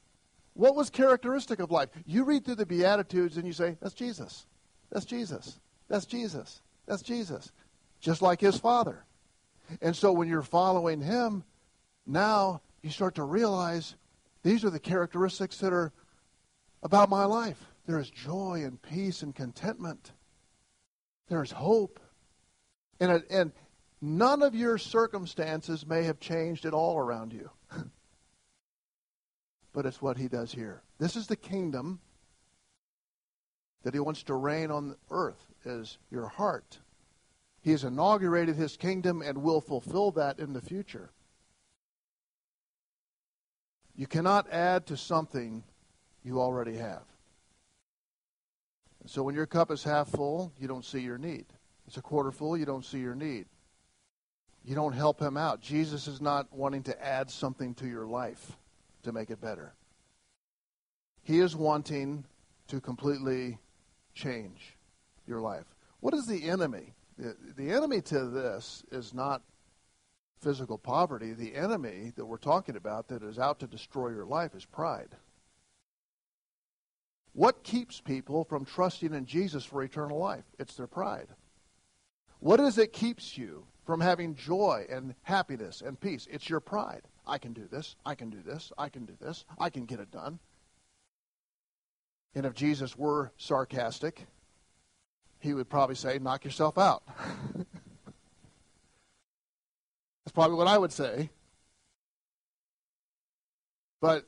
What 0.55 0.77
was 0.77 0.89
characteristic 0.89 1.59
of 1.59 1.71
life? 1.71 1.91
You 2.07 2.25
read 2.25 2.45
through 2.45 2.55
the 2.55 2.65
Beatitudes 2.65 3.37
and 3.37 3.47
you 3.47 3.53
say, 3.53 3.77
That's 3.81 3.95
Jesus. 3.95 4.47
That's 4.91 5.05
Jesus. 5.05 5.59
That's 5.89 6.07
Jesus. 6.07 6.63
That's 6.87 7.03
Jesus. 7.03 7.53
Just 8.01 8.23
like 8.23 8.41
his 8.41 8.59
Father. 8.59 9.05
And 9.83 9.95
so 9.95 10.13
when 10.13 10.29
you're 10.29 10.43
following 10.43 11.03
him, 11.03 11.45
now 12.07 12.63
you 12.83 12.91
start 12.91 13.17
to 13.17 13.25
realize 13.25 13.97
these 14.43 14.65
are 14.65 14.71
the 14.71 14.79
characteristics 14.79 15.59
that 15.59 15.73
are 15.73 15.93
about 16.83 17.09
my 17.09 17.25
life. 17.25 17.63
There 17.87 17.99
is 17.99 18.11
joy 18.11 18.63
and 18.65 18.81
peace 18.81 19.23
and 19.23 19.35
contentment. 19.35 20.13
There 21.29 21.43
is 21.43 21.51
hope. 21.51 22.01
And, 23.01 23.23
and, 23.31 23.53
None 24.01 24.43
of 24.43 24.55
your 24.55 24.79
circumstances 24.79 25.87
may 25.87 26.05
have 26.05 26.21
changed 26.21 26.67
at 26.67 26.75
all 26.75 26.99
around 26.99 27.33
you. 27.33 27.51
but 29.73 29.87
it's 29.87 30.03
what 30.03 30.19
he 30.19 30.29
does 30.29 30.53
here. 30.53 30.83
This 30.99 31.17
is 31.17 31.27
the 31.27 31.37
kingdom 31.37 32.01
that 33.83 33.95
he 33.95 34.01
wants 34.01 34.23
to 34.25 34.35
reign 34.35 34.71
on 34.71 34.97
earth 35.11 35.53
is 35.65 35.99
your 36.11 36.29
heart. 36.29 36.79
He 37.63 37.71
has 37.71 37.85
inaugurated 37.85 38.57
his 38.57 38.77
kingdom 38.77 39.23
and 39.23 39.43
will 39.43 39.61
fulfill 39.61 40.11
that 40.13 40.39
in 40.39 40.53
the 40.53 40.61
future. 40.61 41.11
You 43.95 44.07
cannot 44.07 44.51
add 44.53 44.87
to 44.87 44.97
something 44.97 45.65
you 46.27 46.41
already 46.41 46.77
have. 46.77 47.05
so 49.07 49.23
when 49.23 49.35
your 49.35 49.47
cup 49.47 49.71
is 49.71 49.85
half 49.85 50.09
full, 50.09 50.53
you 50.59 50.67
don't 50.67 50.85
see 50.85 51.01
your 51.01 51.17
need. 51.17 51.47
It's 51.87 51.97
a 51.97 52.03
quarter 52.03 52.33
full, 52.33 52.59
you 52.59 52.67
don't 52.67 52.85
see 52.85 52.99
your 52.99 53.15
need 53.15 53.47
you 54.67 54.75
don't 54.75 54.93
help 54.93 55.21
him 55.21 55.37
out. 55.37 55.61
Jesus 55.61 56.09
is 56.09 56.21
not 56.21 56.53
wanting 56.53 56.83
to 56.85 57.05
add 57.05 57.31
something 57.31 57.73
to 57.75 57.87
your 57.87 58.05
life 58.05 58.57
to 59.05 59.13
make 59.13 59.31
it 59.31 59.41
better. 59.41 59.75
He 61.23 61.39
is 61.39 61.55
wanting 61.55 62.25
to 62.69 62.81
completely 62.81 63.59
change 64.13 64.77
your 65.27 65.41
life. 65.41 65.67
What 66.01 66.15
is 66.15 66.27
the 66.27 66.49
enemy? 66.49 66.95
The, 67.17 67.37
the 67.57 67.71
enemy 67.71 68.01
to 68.03 68.25
this 68.25 68.83
is 68.91 69.15
not 69.15 69.43
physical 70.41 70.79
poverty. 70.79 71.33
The 71.33 71.55
enemy 71.55 72.13
that 72.17 72.27
we're 72.27 72.37
talking 72.37 72.77
about 72.77 73.07
that 73.09 73.23
is 73.23 73.39
out 73.39 73.61
to 73.61 73.69
destroy 73.69 74.09
your 74.09 74.27
life 74.27 74.55
is 74.57 74.65
pride. 74.65 75.15
What 77.37 77.63
keeps 77.63 78.01
people 78.01 78.45
from 78.45 78.65
trusting 78.65 79.15
in 79.15 79.27
Jesus 79.27 79.65
for 79.65 79.83
eternal 79.83 80.19
life? 80.19 80.45
It's 80.59 80.75
their 80.75 80.87
pride. 80.87 81.29
What 82.41 82.61
is 82.61 82.79
it 82.79 82.93
keeps 82.93 83.37
you 83.37 83.67
from 83.87 84.01
having 84.01 84.35
joy 84.35 84.85
and 84.91 85.15
happiness 85.23 85.81
and 85.81 85.99
peace. 85.99 86.27
It's 86.31 86.51
your 86.51 86.61
pride. 86.61 87.03
I 87.27 87.39
can 87.39 87.53
do 87.53 87.67
this. 87.71 87.95
I 88.05 88.17
can 88.17 88.31
do 88.31 88.43
this. 88.45 88.73
I 88.77 88.89
can 88.89 89.05
do 89.05 89.15
this. 89.21 89.45
I 89.59 89.71
can 89.71 89.87
get 89.87 90.01
it 90.01 90.11
done. 90.11 90.41
And 92.35 92.45
if 92.45 92.53
Jesus 92.53 92.99
were 92.99 93.33
sarcastic, 93.39 94.27
he 95.39 95.55
would 95.55 95.71
probably 95.71 95.95
say, 95.95 96.19
knock 96.19 96.45
yourself 96.45 96.77
out. 96.77 97.05
That's 100.25 100.35
probably 100.35 100.57
what 100.57 100.67
I 100.67 100.77
would 100.77 100.93
say. 100.93 101.31
But 104.01 104.27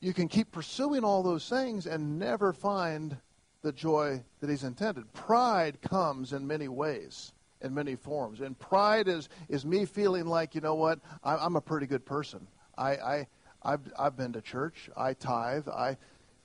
you 0.00 0.12
can 0.12 0.28
keep 0.28 0.52
pursuing 0.52 1.04
all 1.04 1.22
those 1.22 1.48
things 1.48 1.86
and 1.86 2.18
never 2.18 2.52
find 2.52 3.16
the 3.62 3.72
joy 3.72 4.22
that 4.40 4.48
he's 4.48 4.64
intended. 4.64 5.12
Pride 5.12 5.80
comes 5.82 6.32
in 6.32 6.46
many 6.46 6.68
ways 6.68 7.32
in 7.60 7.74
many 7.74 7.96
forms. 7.96 8.40
And 8.40 8.58
pride 8.58 9.08
is, 9.08 9.28
is 9.48 9.64
me 9.64 9.84
feeling 9.84 10.26
like, 10.26 10.54
you 10.54 10.60
know 10.60 10.74
what, 10.74 11.00
I, 11.24 11.36
I'm 11.36 11.56
a 11.56 11.60
pretty 11.60 11.86
good 11.86 12.04
person. 12.04 12.46
I, 12.76 12.90
I, 12.90 13.26
I've, 13.62 13.80
I've 13.98 14.16
been 14.16 14.32
to 14.34 14.40
church. 14.40 14.88
I 14.96 15.14
tithe. 15.14 15.68
I, 15.68 15.96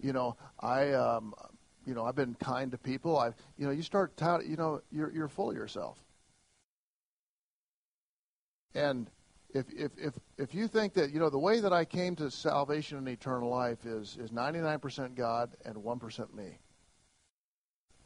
you 0.01 0.13
know, 0.13 0.35
I, 0.59 0.93
um, 0.93 1.33
you 1.85 1.93
know, 1.93 2.05
I've 2.05 2.15
been 2.15 2.35
kind 2.35 2.71
to 2.71 2.77
people. 2.77 3.17
I, 3.17 3.27
you 3.57 3.65
know, 3.65 3.71
you 3.71 3.83
start, 3.83 4.17
tout, 4.17 4.45
you 4.45 4.55
know, 4.55 4.81
you're, 4.91 5.11
you're 5.11 5.27
full 5.27 5.51
of 5.51 5.55
yourself. 5.55 5.97
And 8.73 9.07
if, 9.53 9.65
if, 9.71 9.91
if, 9.97 10.13
if 10.37 10.55
you 10.55 10.67
think 10.67 10.93
that, 10.95 11.11
you 11.11 11.19
know, 11.19 11.29
the 11.29 11.39
way 11.39 11.59
that 11.59 11.71
I 11.71 11.85
came 11.85 12.15
to 12.17 12.31
salvation 12.31 12.97
and 12.97 13.07
eternal 13.07 13.49
life 13.49 13.85
is, 13.85 14.17
is 14.19 14.31
99% 14.31 15.15
God 15.15 15.51
and 15.63 15.75
1% 15.75 16.33
me. 16.33 16.57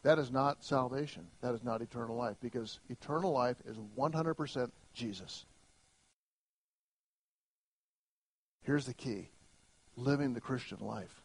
That 0.03 0.19
is 0.19 0.29
not 0.29 0.63
salvation. 0.63 1.27
That 1.41 1.55
is 1.55 1.63
not 1.63 1.81
eternal 1.81 2.15
life 2.15 2.35
because 2.41 2.79
eternal 2.89 3.31
life 3.31 3.57
is 3.65 3.77
100% 3.97 4.71
Jesus. 4.93 5.45
Here's 8.63 8.85
the 8.85 8.93
key 8.93 9.29
living 9.95 10.33
the 10.33 10.41
Christian 10.41 10.79
life 10.81 11.21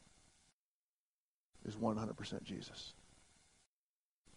is 1.67 1.75
100% 1.75 2.43
Jesus. 2.45 2.95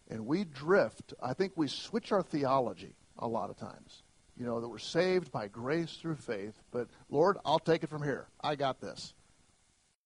And 0.10 0.26
we 0.26 0.44
drift, 0.44 1.14
I 1.22 1.34
think 1.34 1.54
we 1.56 1.68
switch 1.68 2.12
our 2.12 2.22
theology 2.22 2.96
a 3.18 3.28
lot 3.28 3.50
of 3.50 3.58
times. 3.58 4.04
You 4.38 4.46
know, 4.46 4.60
that 4.60 4.68
we're 4.68 4.78
saved 4.80 5.32
by 5.32 5.48
grace 5.48 5.94
through 5.94 6.16
faith, 6.16 6.62
but 6.72 6.90
Lord, 7.10 7.38
I'll 7.46 7.60
take 7.60 7.84
it 7.84 7.90
from 7.90 8.04
here. 8.04 8.28
I 8.44 8.56
got 8.56 8.82
this. 8.82 9.14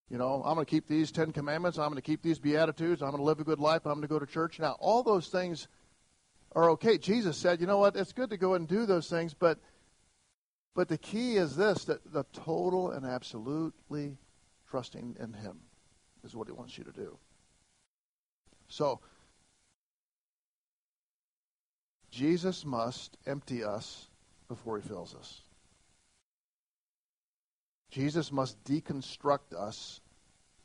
You 0.10 0.18
know, 0.18 0.44
I'm 0.46 0.56
going 0.56 0.65
to 0.65 0.70
keep 0.70 0.88
these 0.88 1.12
Ten 1.12 1.32
Commandments. 1.32 1.78
I'm 1.78 1.88
going 1.88 1.96
to 1.96 2.02
keep 2.02 2.22
these 2.22 2.39
Beatitudes. 2.39 3.02
I'm 3.02 3.10
going 3.12 3.22
to 3.22 3.26
live 3.26 3.39
a 3.39 3.44
good 3.44 3.60
life. 3.60 3.86
I'm 3.86 3.94
going 3.94 4.02
to 4.02 4.08
go 4.08 4.20
to 4.20 4.26
church. 4.26 4.60
Now, 4.60 4.76
all 4.80 5.04
those 5.04 5.28
things, 5.28 5.68
are 6.54 6.72
okay. 6.72 6.98
Jesus 6.98 7.38
said, 7.38 7.62
you 7.62 7.68
know 7.68 7.78
what, 7.78 7.96
it's 7.96 8.13
good 8.13 8.30
to 8.32 8.38
go 8.38 8.54
and 8.54 8.68
do 8.68 8.86
those 8.86 9.10
things, 9.10 9.34
but 9.34 9.60
but 10.76 10.88
the 10.88 10.98
key 10.98 11.36
is 11.36 11.56
this 11.56 11.86
that 11.86 12.13
the 12.13 12.24
total 12.32 12.92
and 12.92 13.06
absolutely 13.06 14.18
trusting 14.70 15.18
in 15.20 15.34
him 15.34 15.60
is 16.24 16.36
what 16.36 16.48
he 16.48 16.54
wants 16.54 16.78
you 16.78 16.84
to 16.84 16.92
do. 16.92 17.18
So 18.68 19.00
Jesus 22.12 22.65
must 22.65 23.18
empty 23.26 23.63
us 23.63 24.09
before 24.50 24.80
he 24.80 24.88
fills 24.88 25.16
us. 25.16 25.42
Jesus 27.92 28.32
must 28.32 28.62
deconstruct 28.66 29.54
us 29.58 30.02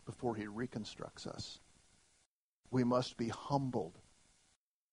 before 0.04 0.34
he 0.34 0.46
reconstructs 0.46 1.26
us. 1.26 1.60
We 2.70 2.82
must 2.82 3.16
be 3.16 3.28
humbled 3.28 3.98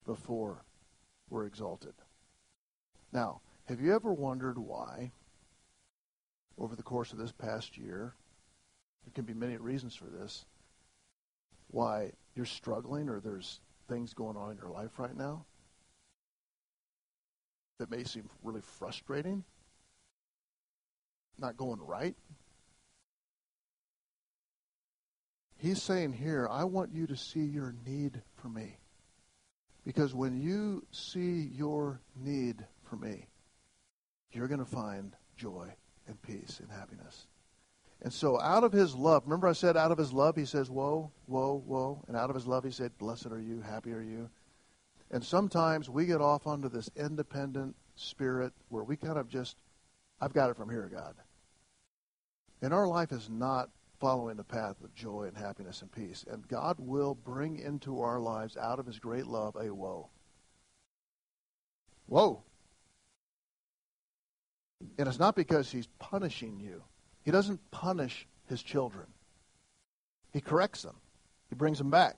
before 0.06 0.64
we're 1.30 1.46
exalted. 1.46 1.94
Now, 3.12 3.42
have 3.66 3.82
you 3.82 3.96
ever 3.96 4.14
wondered 4.14 4.58
why, 4.58 5.12
over 6.58 6.76
the 6.76 6.84
course 6.84 7.12
of 7.12 7.18
this 7.18 7.32
past 7.32 7.78
year, 7.78 8.14
there 9.04 9.14
can 9.14 9.26
be 9.26 9.34
many 9.34 9.58
reasons 9.58 9.96
for 9.96 10.06
this, 10.06 10.46
why 11.70 12.12
you're 12.36 12.46
struggling 12.46 13.10
or 13.10 13.20
there's 13.20 13.60
things 13.90 14.14
going 14.14 14.38
on 14.38 14.52
in 14.52 14.58
your 14.58 14.70
life 14.70 15.00
right 15.00 15.16
now 15.18 15.46
that 17.82 17.92
may 17.92 18.04
seem 18.04 18.30
really 18.44 18.62
frustrating? 18.62 19.44
not 21.42 21.58
going 21.58 21.80
right. 21.82 22.16
He's 25.58 25.82
saying 25.82 26.14
here, 26.14 26.48
I 26.50 26.64
want 26.64 26.94
you 26.94 27.08
to 27.08 27.16
see 27.16 27.44
your 27.44 27.76
need 27.86 28.22
for 28.36 28.48
me. 28.48 28.78
Because 29.86 30.14
when 30.14 30.40
you 30.40 30.86
see 30.92 31.50
your 31.54 32.00
need 32.16 32.66
for 32.84 32.96
me, 32.96 33.28
you're 34.32 34.48
going 34.48 34.60
to 34.60 34.66
find 34.66 35.16
joy 35.36 35.68
and 36.08 36.22
peace 36.22 36.60
and 36.62 36.72
happiness. 36.72 37.28
And 38.04 38.12
so, 38.12 38.40
out 38.40 38.64
of 38.64 38.72
his 38.72 38.96
love, 38.96 39.24
remember 39.26 39.48
I 39.48 39.54
said, 39.54 39.78
out 39.78 39.92
of 39.92 39.98
his 39.98 40.12
love, 40.12 40.36
he 40.36 40.46
says, 40.46 40.72
Woe, 40.72 41.12
woe, 41.28 41.62
woe. 41.66 42.04
And 42.08 42.18
out 42.18 42.32
of 42.32 42.36
his 42.36 42.48
love, 42.48 42.64
he 42.64 42.72
said, 42.72 42.98
Blessed 42.98 43.28
are 43.28 43.40
you, 43.40 43.62
happy 43.62 43.92
are 43.92 44.02
you. 44.02 44.30
And 45.12 45.24
sometimes 45.24 45.90
we 45.90 46.06
get 46.06 46.22
off 46.22 46.48
onto 46.48 46.70
this 46.70 46.90
independent 46.96 47.76
spirit 47.96 48.54
where 48.70 48.84
we 48.84 48.96
kind 48.96 49.18
of 49.18 49.28
just, 49.28 49.58
I've 50.22 50.34
got 50.34 50.50
it 50.50 50.56
from 50.56 50.70
here, 50.70 50.90
God. 50.92 51.16
And 52.62 52.74
our 52.74 52.88
life 52.88 53.12
is 53.12 53.30
not 53.30 53.70
following 54.00 54.38
the 54.38 54.44
path 54.44 54.78
of 54.84 54.96
joy 54.96 55.26
and 55.28 55.38
happiness 55.38 55.82
and 55.82 55.92
peace. 55.92 56.24
And 56.32 56.48
God 56.48 56.78
will 56.80 57.14
bring 57.14 57.60
into 57.60 58.02
our 58.02 58.20
lives, 58.20 58.56
out 58.56 58.80
of 58.80 58.86
his 58.86 59.00
great 59.00 59.28
love, 59.28 59.58
a 59.60 59.74
woe. 59.74 60.10
Woe. 62.08 62.44
And 64.98 65.08
it's 65.08 65.20
not 65.20 65.36
because 65.36 65.70
he's 65.72 65.88
punishing 66.00 66.60
you. 66.60 66.84
He 67.24 67.32
doesn't 67.32 67.60
punish 67.70 68.28
his 68.48 68.64
children. 68.64 69.06
He 70.32 70.40
corrects 70.40 70.84
them. 70.84 70.96
He 71.50 71.56
brings 71.56 71.78
them 71.78 71.92
back. 71.92 72.18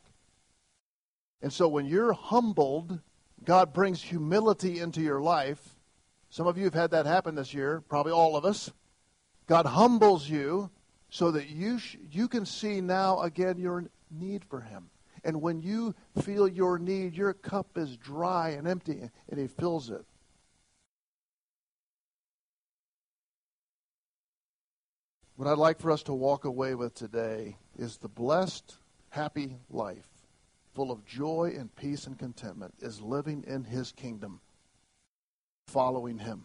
And 1.44 1.52
so 1.52 1.68
when 1.68 1.86
you're 1.86 2.14
humbled, 2.14 3.00
God 3.44 3.74
brings 3.74 4.02
humility 4.02 4.80
into 4.80 5.02
your 5.02 5.22
life. 5.22 5.76
Some 6.30 6.48
of 6.48 6.58
you 6.58 6.64
have 6.64 6.74
had 6.74 6.92
that 6.92 7.06
happen 7.06 7.36
this 7.36 7.54
year, 7.54 7.82
probably 7.82 8.14
all 8.14 8.38
of 8.38 8.46
us. 8.46 8.72
God 9.46 9.66
humbles 9.66 10.28
you 10.28 10.72
so 11.10 11.32
that 11.32 11.50
you, 11.50 11.80
sh- 11.80 11.98
you 12.10 12.30
can 12.30 12.46
see 12.46 12.80
now 12.80 13.20
again 13.20 13.58
your 13.58 13.86
need 14.10 14.46
for 14.46 14.62
Him. 14.62 14.90
And 15.26 15.42
when 15.42 15.62
you 15.62 15.94
feel 16.22 16.48
your 16.48 16.80
need, 16.80 17.14
your 17.14 17.34
cup 17.34 17.78
is 17.78 17.98
dry 17.98 18.52
and 18.52 18.66
empty, 18.66 19.10
and 19.30 19.40
He 19.40 19.48
fills 19.48 19.90
it. 19.90 20.06
What 25.36 25.50
I'd 25.50 25.58
like 25.58 25.82
for 25.82 25.92
us 25.92 26.04
to 26.04 26.14
walk 26.14 26.46
away 26.46 26.74
with 26.74 26.96
today 26.96 27.58
is 27.78 27.98
the 27.98 28.08
blessed, 28.08 28.78
happy 29.10 29.58
life, 29.70 30.13
full 30.74 30.92
of 30.92 31.06
joy 31.06 31.54
and 31.58 31.76
peace 31.76 32.08
and 32.08 32.18
contentment, 32.18 32.74
is 32.80 33.02
living 33.02 33.44
in 33.48 33.64
His 33.64 33.92
kingdom, 33.92 34.42
following 35.68 36.20
Him 36.20 36.44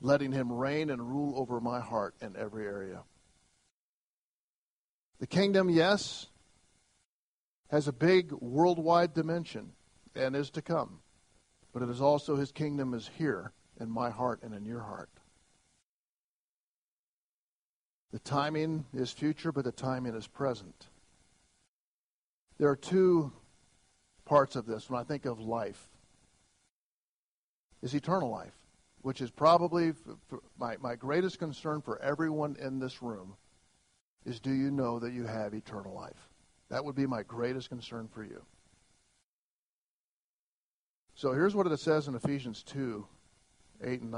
letting 0.00 0.32
him 0.32 0.52
reign 0.52 0.90
and 0.90 1.02
rule 1.02 1.38
over 1.38 1.60
my 1.60 1.80
heart 1.80 2.14
in 2.20 2.36
every 2.36 2.66
area. 2.66 3.02
The 5.18 5.26
kingdom, 5.26 5.70
yes, 5.70 6.26
has 7.70 7.88
a 7.88 7.92
big 7.92 8.32
worldwide 8.32 9.14
dimension 9.14 9.72
and 10.14 10.36
is 10.36 10.50
to 10.50 10.62
come. 10.62 11.00
But 11.72 11.82
it 11.82 11.88
is 11.88 12.00
also 12.00 12.36
his 12.36 12.52
kingdom 12.52 12.94
is 12.94 13.10
here 13.18 13.52
in 13.80 13.90
my 13.90 14.10
heart 14.10 14.42
and 14.42 14.54
in 14.54 14.64
your 14.64 14.80
heart. 14.80 15.10
The 18.12 18.18
timing 18.20 18.86
is 18.94 19.10
future, 19.10 19.52
but 19.52 19.64
the 19.64 19.72
timing 19.72 20.14
is 20.14 20.26
present. 20.26 20.86
There 22.58 22.68
are 22.68 22.76
two 22.76 23.32
parts 24.24 24.56
of 24.56 24.66
this 24.66 24.88
when 24.88 25.00
I 25.00 25.04
think 25.04 25.24
of 25.24 25.40
life. 25.40 25.88
Is 27.82 27.94
eternal 27.94 28.30
life 28.30 28.56
which 29.06 29.20
is 29.20 29.30
probably 29.30 29.92
my, 30.58 30.76
my 30.80 30.96
greatest 30.96 31.38
concern 31.38 31.80
for 31.80 32.02
everyone 32.02 32.56
in 32.60 32.80
this 32.80 33.00
room, 33.04 33.36
is 34.24 34.40
do 34.40 34.50
you 34.50 34.68
know 34.72 34.98
that 34.98 35.12
you 35.12 35.24
have 35.24 35.54
eternal 35.54 35.94
life? 35.94 36.28
That 36.70 36.84
would 36.84 36.96
be 36.96 37.06
my 37.06 37.22
greatest 37.22 37.68
concern 37.68 38.08
for 38.12 38.24
you. 38.24 38.42
So 41.14 41.32
here's 41.32 41.54
what 41.54 41.68
it 41.68 41.78
says 41.78 42.08
in 42.08 42.16
Ephesians 42.16 42.64
2 42.64 43.06
8 43.84 44.00
and 44.00 44.10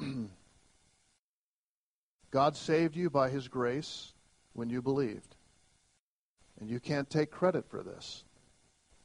9. 0.00 0.30
God 2.32 2.56
saved 2.56 2.96
you 2.96 3.08
by 3.08 3.30
his 3.30 3.46
grace 3.46 4.14
when 4.52 4.68
you 4.68 4.82
believed. 4.82 5.36
You 6.70 6.80
can't 6.80 7.10
take 7.10 7.30
credit 7.30 7.68
for 7.68 7.82
this. 7.82 8.24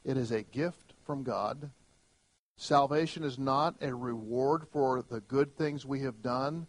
It 0.04 0.16
is 0.16 0.30
a 0.30 0.42
gift 0.42 0.94
from 1.04 1.22
God 1.22 1.70
Salvation 2.56 3.22
is 3.22 3.38
not 3.38 3.76
a 3.82 3.94
reward 3.94 4.66
for 4.72 5.02
the 5.02 5.20
good 5.20 5.56
things 5.56 5.84
we 5.84 6.00
have 6.00 6.22
done, 6.22 6.66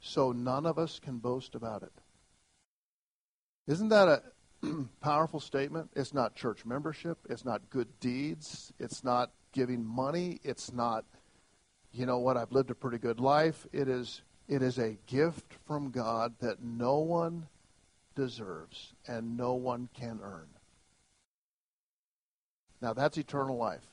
so 0.00 0.32
none 0.32 0.66
of 0.66 0.78
us 0.78 0.98
can 0.98 1.18
boast 1.18 1.54
about 1.54 1.82
it. 1.84 1.92
Isn't 3.68 3.90
that 3.90 4.08
a 4.08 4.22
powerful 5.00 5.38
statement? 5.38 5.90
It's 5.94 6.12
not 6.12 6.34
church 6.34 6.64
membership, 6.66 7.18
it's 7.28 7.44
not 7.44 7.70
good 7.70 7.88
deeds, 8.00 8.72
it's 8.80 9.04
not 9.04 9.30
giving 9.52 9.84
money, 9.84 10.40
it's 10.42 10.72
not 10.72 11.04
you 11.92 12.06
know 12.06 12.18
what, 12.18 12.36
I've 12.36 12.52
lived 12.52 12.70
a 12.70 12.74
pretty 12.76 12.98
good 12.98 13.18
life. 13.18 13.66
It 13.72 13.88
is 13.88 14.22
it 14.48 14.62
is 14.62 14.78
a 14.78 14.96
gift 15.06 15.54
from 15.66 15.90
God 15.90 16.34
that 16.40 16.62
no 16.62 16.98
one 16.98 17.46
deserves 18.14 18.94
and 19.06 19.36
no 19.36 19.54
one 19.54 19.88
can 19.94 20.20
earn. 20.22 20.48
Now 22.80 22.92
that's 22.92 23.18
eternal 23.18 23.56
life. 23.56 23.86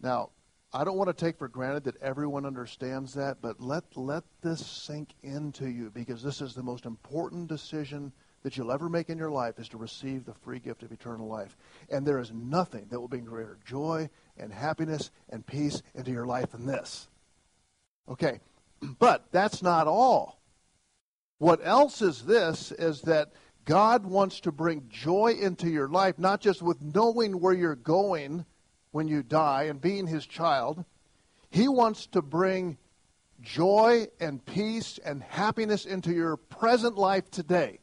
Now, 0.00 0.30
I 0.72 0.84
don't 0.84 0.98
want 0.98 1.08
to 1.08 1.24
take 1.24 1.38
for 1.38 1.48
granted 1.48 1.84
that 1.84 2.02
everyone 2.02 2.44
understands 2.44 3.14
that, 3.14 3.38
but 3.40 3.60
let, 3.60 3.84
let 3.96 4.24
this 4.42 4.64
sink 4.66 5.14
into 5.22 5.70
you 5.70 5.90
because 5.90 6.22
this 6.22 6.40
is 6.40 6.54
the 6.54 6.62
most 6.62 6.84
important 6.84 7.48
decision 7.48 8.12
that 8.42 8.56
you'll 8.56 8.72
ever 8.72 8.88
make 8.88 9.08
in 9.08 9.18
your 9.18 9.30
life 9.30 9.58
is 9.58 9.68
to 9.70 9.78
receive 9.78 10.24
the 10.24 10.34
free 10.34 10.58
gift 10.58 10.82
of 10.82 10.92
eternal 10.92 11.26
life. 11.26 11.56
And 11.90 12.06
there 12.06 12.18
is 12.18 12.32
nothing 12.32 12.86
that 12.90 13.00
will 13.00 13.08
bring 13.08 13.24
greater 13.24 13.58
joy 13.64 14.10
and 14.36 14.52
happiness 14.52 15.10
and 15.30 15.46
peace 15.46 15.82
into 15.94 16.10
your 16.10 16.26
life 16.26 16.50
than 16.50 16.66
this. 16.66 17.08
Okay, 18.08 18.40
but 18.98 19.24
that's 19.32 19.62
not 19.62 19.86
all. 19.86 20.38
What 21.38 21.60
else 21.62 22.00
is 22.02 22.22
this 22.22 22.72
is 22.72 23.02
that 23.02 23.32
God 23.64 24.06
wants 24.06 24.40
to 24.40 24.52
bring 24.52 24.88
joy 24.88 25.36
into 25.40 25.68
your 25.68 25.88
life, 25.88 26.18
not 26.18 26.40
just 26.40 26.62
with 26.62 26.80
knowing 26.80 27.40
where 27.40 27.52
you're 27.52 27.74
going 27.74 28.46
when 28.92 29.08
you 29.08 29.22
die 29.22 29.64
and 29.64 29.80
being 29.80 30.06
his 30.06 30.24
child, 30.24 30.84
he 31.50 31.68
wants 31.68 32.06
to 32.08 32.22
bring 32.22 32.78
joy 33.42 34.06
and 34.20 34.44
peace 34.44 34.98
and 35.04 35.22
happiness 35.22 35.84
into 35.84 36.12
your 36.12 36.36
present 36.36 36.96
life 36.96 37.30
today. 37.30 37.80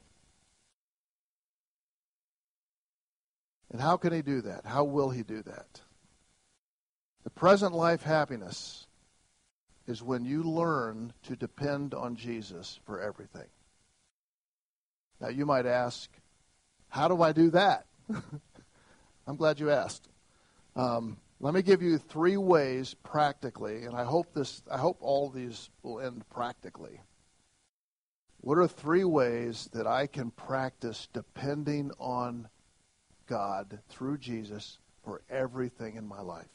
And 3.72 3.82
how 3.82 3.98
can 3.98 4.14
he 4.14 4.22
do 4.22 4.42
that? 4.42 4.66
How 4.66 4.84
will 4.84 5.10
he 5.10 5.24
do 5.24 5.42
that? 5.44 5.82
The 7.24 7.30
present 7.30 7.74
life 7.74 8.04
happiness 8.04 8.88
is 9.88 10.02
when 10.02 10.26
you 10.26 10.44
learn 10.44 11.14
to 11.24 11.36
depend 11.36 11.94
on 11.94 12.16
Jesus 12.16 12.80
for 12.86 13.02
everything. 13.02 13.48
Now, 15.20 15.30
you 15.30 15.46
might 15.46 15.66
ask, 15.66 16.10
how 16.90 17.08
do 17.08 17.22
I 17.22 17.32
do 17.32 17.50
that? 17.52 17.86
I'm 19.28 19.36
glad 19.36 19.60
you 19.60 19.72
asked. 19.72 20.08
Um, 20.76 21.18
let 21.40 21.54
me 21.54 21.62
give 21.62 21.82
you 21.82 21.98
three 21.98 22.38
ways 22.38 22.94
practically, 23.04 23.84
and 23.84 23.96
I 23.96 24.04
hope 24.04 24.34
this. 24.34 24.62
I 24.72 24.78
hope 24.78 24.98
all 25.02 25.30
these 25.30 25.70
will 25.82 26.00
end 26.00 26.24
practically. 26.30 27.02
What 28.42 28.58
are 28.58 28.68
three 28.68 29.04
ways 29.04 29.70
that 29.74 29.88
I 29.88 30.08
can 30.08 30.32
practice 30.32 31.08
depending 31.14 31.92
on 32.00 32.50
God 33.28 33.80
through 33.90 34.18
Jesus 34.18 34.78
for 35.04 35.22
everything 35.30 35.96
in 35.96 36.08
my 36.08 36.22
life. 36.22 36.46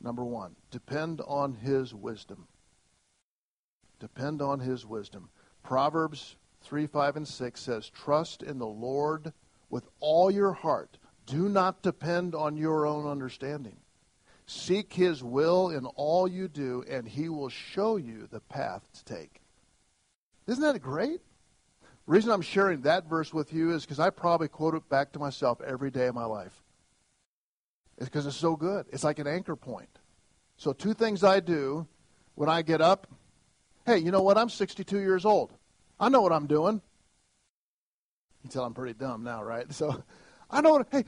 Number 0.00 0.24
one, 0.24 0.54
depend 0.70 1.20
on 1.26 1.54
his 1.54 1.94
wisdom. 1.94 2.46
Depend 3.98 4.40
on 4.40 4.60
his 4.60 4.86
wisdom. 4.86 5.30
Proverbs 5.62 6.36
3, 6.62 6.86
5, 6.86 7.16
and 7.16 7.28
6 7.28 7.60
says, 7.60 7.90
Trust 7.90 8.42
in 8.42 8.58
the 8.58 8.66
Lord 8.66 9.32
with 9.70 9.88
all 10.00 10.30
your 10.30 10.52
heart. 10.52 10.98
Do 11.26 11.48
not 11.48 11.82
depend 11.82 12.34
on 12.34 12.56
your 12.56 12.86
own 12.86 13.06
understanding. 13.06 13.76
Seek 14.46 14.94
his 14.94 15.22
will 15.22 15.68
in 15.68 15.84
all 15.84 16.26
you 16.26 16.48
do, 16.48 16.82
and 16.88 17.06
he 17.06 17.28
will 17.28 17.50
show 17.50 17.96
you 17.96 18.26
the 18.30 18.40
path 18.40 18.88
to 18.94 19.04
take. 19.04 19.42
Isn't 20.46 20.62
that 20.62 20.80
great? 20.80 21.20
The 21.82 22.12
reason 22.12 22.30
I'm 22.30 22.40
sharing 22.40 22.80
that 22.82 23.04
verse 23.04 23.34
with 23.34 23.52
you 23.52 23.72
is 23.74 23.82
because 23.82 24.00
I 24.00 24.08
probably 24.08 24.48
quote 24.48 24.74
it 24.74 24.88
back 24.88 25.12
to 25.12 25.18
myself 25.18 25.60
every 25.60 25.90
day 25.90 26.06
of 26.06 26.14
my 26.14 26.24
life. 26.24 26.62
It's 27.98 28.06
because 28.06 28.26
it's 28.26 28.36
so 28.36 28.56
good. 28.56 28.86
It's 28.90 29.04
like 29.04 29.18
an 29.18 29.26
anchor 29.26 29.56
point. 29.56 29.88
So, 30.56 30.72
two 30.72 30.94
things 30.94 31.24
I 31.24 31.40
do 31.40 31.86
when 32.34 32.48
I 32.48 32.62
get 32.62 32.80
up. 32.80 33.08
Hey, 33.86 33.98
you 33.98 34.10
know 34.10 34.22
what? 34.22 34.38
I'm 34.38 34.48
62 34.48 34.98
years 34.98 35.24
old. 35.24 35.52
I 35.98 36.08
know 36.08 36.20
what 36.20 36.32
I'm 36.32 36.46
doing. 36.46 36.74
You 36.74 38.42
can 38.42 38.50
tell 38.50 38.64
I'm 38.64 38.74
pretty 38.74 38.94
dumb 38.94 39.24
now, 39.24 39.42
right? 39.42 39.66
So, 39.72 40.02
I 40.50 40.60
know 40.60 40.72
what, 40.72 40.88
hey, 40.90 41.04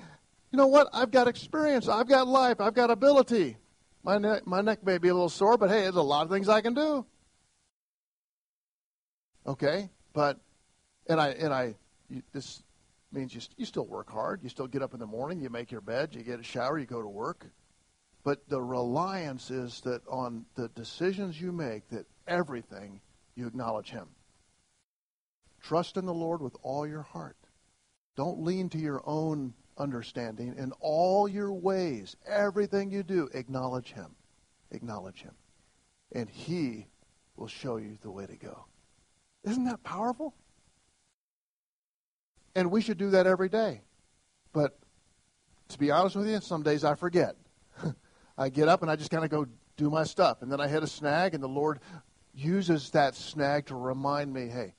you 0.52 0.56
know 0.56 0.66
what? 0.66 0.88
I've 0.92 1.10
got 1.10 1.28
experience. 1.28 1.88
I've 1.88 2.08
got 2.08 2.26
life. 2.26 2.60
I've 2.60 2.74
got 2.74 2.90
ability. 2.90 3.56
My 4.02 4.18
neck, 4.18 4.46
my 4.46 4.60
neck 4.60 4.84
may 4.84 4.98
be 4.98 5.08
a 5.08 5.14
little 5.14 5.28
sore, 5.28 5.56
but 5.56 5.70
hey, 5.70 5.82
there's 5.82 5.94
a 5.94 6.02
lot 6.02 6.24
of 6.24 6.30
things 6.30 6.48
I 6.48 6.60
can 6.60 6.74
do. 6.74 7.06
Okay? 9.46 9.90
But, 10.12 10.38
and 11.08 11.20
I, 11.20 11.28
and 11.30 11.54
I, 11.54 11.76
this 12.32 12.62
means 13.12 13.34
you, 13.34 13.40
you 13.56 13.64
still 13.64 13.86
work 13.86 14.10
hard. 14.10 14.42
You 14.42 14.48
still 14.48 14.66
get 14.66 14.82
up 14.82 14.94
in 14.94 15.00
the 15.00 15.06
morning, 15.06 15.40
you 15.40 15.50
make 15.50 15.70
your 15.70 15.80
bed, 15.80 16.14
you 16.14 16.22
get 16.22 16.40
a 16.40 16.44
shower, 16.44 16.78
you 16.78 16.86
go 16.86 17.02
to 17.02 17.08
work. 17.08 17.46
But 18.22 18.48
the 18.48 18.60
reliance 18.60 19.50
is 19.50 19.80
that 19.82 20.02
on 20.08 20.44
the 20.54 20.68
decisions 20.68 21.40
you 21.40 21.52
make, 21.52 21.88
that 21.88 22.06
everything 22.26 23.00
you 23.34 23.46
acknowledge 23.46 23.90
Him. 23.90 24.08
Trust 25.62 25.96
in 25.96 26.06
the 26.06 26.14
Lord 26.14 26.40
with 26.40 26.56
all 26.62 26.86
your 26.86 27.02
heart. 27.02 27.36
Don't 28.16 28.42
lean 28.42 28.68
to 28.70 28.78
your 28.78 29.02
own 29.06 29.54
understanding. 29.78 30.54
In 30.58 30.72
all 30.80 31.28
your 31.28 31.52
ways, 31.52 32.16
everything 32.26 32.90
you 32.90 33.02
do, 33.02 33.28
acknowledge 33.32 33.92
Him. 33.92 34.14
Acknowledge 34.70 35.22
Him. 35.22 35.34
And 36.12 36.28
He 36.28 36.86
will 37.36 37.48
show 37.48 37.78
you 37.78 37.96
the 38.02 38.10
way 38.10 38.26
to 38.26 38.36
go. 38.36 38.66
Isn't 39.44 39.64
that 39.64 39.82
powerful? 39.82 40.34
And 42.54 42.70
we 42.70 42.82
should 42.82 42.98
do 42.98 43.10
that 43.10 43.26
every 43.26 43.48
day. 43.48 43.82
But 44.52 44.78
to 45.68 45.78
be 45.78 45.90
honest 45.90 46.16
with 46.16 46.28
you, 46.28 46.40
some 46.40 46.62
days 46.62 46.84
I 46.84 46.94
forget. 46.94 47.36
I 48.38 48.48
get 48.48 48.68
up 48.68 48.82
and 48.82 48.90
I 48.90 48.96
just 48.96 49.10
kind 49.10 49.24
of 49.24 49.30
go 49.30 49.46
do 49.76 49.90
my 49.90 50.04
stuff. 50.04 50.42
And 50.42 50.50
then 50.50 50.60
I 50.60 50.68
hit 50.68 50.82
a 50.82 50.86
snag, 50.86 51.34
and 51.34 51.42
the 51.42 51.48
Lord 51.48 51.80
uses 52.34 52.90
that 52.90 53.14
snag 53.14 53.66
to 53.66 53.74
remind 53.74 54.32
me 54.32 54.48
hey, 54.48 54.74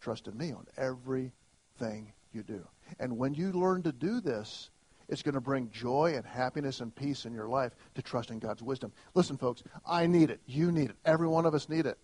trust 0.00 0.28
in 0.28 0.36
me 0.36 0.52
on 0.52 0.66
everything 0.76 2.12
you 2.32 2.42
do. 2.42 2.66
And 2.98 3.18
when 3.18 3.34
you 3.34 3.52
learn 3.52 3.82
to 3.82 3.92
do 3.92 4.20
this, 4.20 4.70
it's 5.08 5.22
going 5.22 5.34
to 5.34 5.40
bring 5.40 5.70
joy 5.70 6.14
and 6.16 6.24
happiness 6.24 6.80
and 6.80 6.94
peace 6.94 7.26
in 7.26 7.32
your 7.32 7.48
life 7.48 7.74
to 7.94 8.02
trust 8.02 8.30
in 8.30 8.38
God's 8.38 8.62
wisdom. 8.62 8.92
Listen, 9.14 9.36
folks, 9.36 9.62
I 9.86 10.06
need 10.06 10.30
it. 10.30 10.40
You 10.46 10.72
need 10.72 10.90
it. 10.90 10.96
Every 11.04 11.28
one 11.28 11.46
of 11.46 11.54
us 11.54 11.68
need 11.68 11.86
it. 11.86 11.98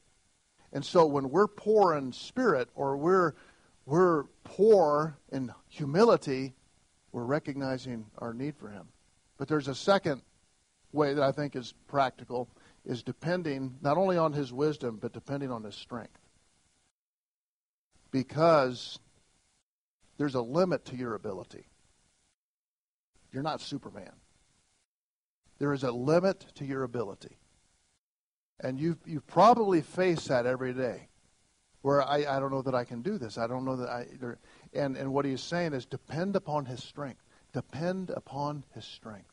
And 0.72 0.84
so 0.84 1.04
when 1.06 1.30
we're 1.30 1.48
poor 1.48 1.94
in 1.94 2.12
spirit 2.12 2.68
or 2.74 2.96
we're 2.96 3.34
we're 3.84 4.24
poor 4.44 5.16
in 5.30 5.52
humility, 5.68 6.54
we're 7.10 7.24
recognizing 7.24 8.06
our 8.18 8.32
need 8.32 8.56
for 8.56 8.68
him. 8.68 8.88
But 9.38 9.48
there's 9.48 9.68
a 9.68 9.74
second 9.74 10.22
way 10.92 11.14
that 11.14 11.22
I 11.22 11.32
think 11.32 11.56
is 11.56 11.74
practical 11.88 12.48
is 12.84 13.02
depending 13.02 13.76
not 13.80 13.96
only 13.96 14.16
on 14.16 14.32
his 14.32 14.52
wisdom 14.52 14.98
but 15.00 15.12
depending 15.12 15.50
on 15.50 15.62
his 15.64 15.74
strength. 15.74 16.18
Because 18.10 18.98
there's 20.18 20.34
a 20.34 20.42
limit 20.42 20.84
to 20.86 20.96
your 20.96 21.14
ability. 21.14 21.66
You're 23.32 23.42
not 23.42 23.60
Superman. 23.60 24.12
There 25.58 25.72
is 25.72 25.82
a 25.82 25.90
limit 25.90 26.44
to 26.56 26.64
your 26.66 26.82
ability. 26.82 27.38
And 28.60 28.78
you've, 28.78 28.98
you 29.06 29.20
probably 29.20 29.80
face 29.80 30.26
that 30.26 30.46
every 30.46 30.74
day 30.74 31.08
where 31.82 32.02
I, 32.02 32.24
I 32.28 32.40
don't 32.40 32.50
know 32.50 32.62
that 32.62 32.74
I 32.74 32.84
can 32.84 33.02
do 33.02 33.18
this. 33.18 33.38
I 33.38 33.46
don't 33.46 33.64
know 33.64 33.76
that 33.76 33.88
I. 33.88 34.06
And, 34.72 34.96
and 34.96 35.12
what 35.12 35.24
he's 35.24 35.40
saying 35.40 35.74
is 35.74 35.84
depend 35.84 36.36
upon 36.36 36.64
his 36.64 36.82
strength. 36.82 37.22
Depend 37.52 38.10
upon 38.10 38.64
his 38.74 38.84
strength. 38.84 39.26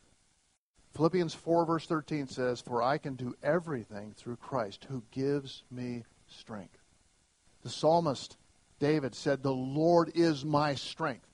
Philippians 0.94 1.34
4, 1.34 1.64
verse 1.64 1.86
13 1.86 2.26
says, 2.26 2.60
For 2.60 2.82
I 2.82 2.98
can 2.98 3.14
do 3.14 3.34
everything 3.42 4.12
through 4.16 4.36
Christ 4.36 4.86
who 4.90 5.02
gives 5.12 5.62
me 5.70 6.04
strength. 6.26 6.78
The 7.62 7.70
psalmist 7.70 8.36
David 8.80 9.14
said, 9.14 9.42
The 9.42 9.52
Lord 9.52 10.10
is 10.14 10.44
my 10.44 10.74
strength. 10.74 11.26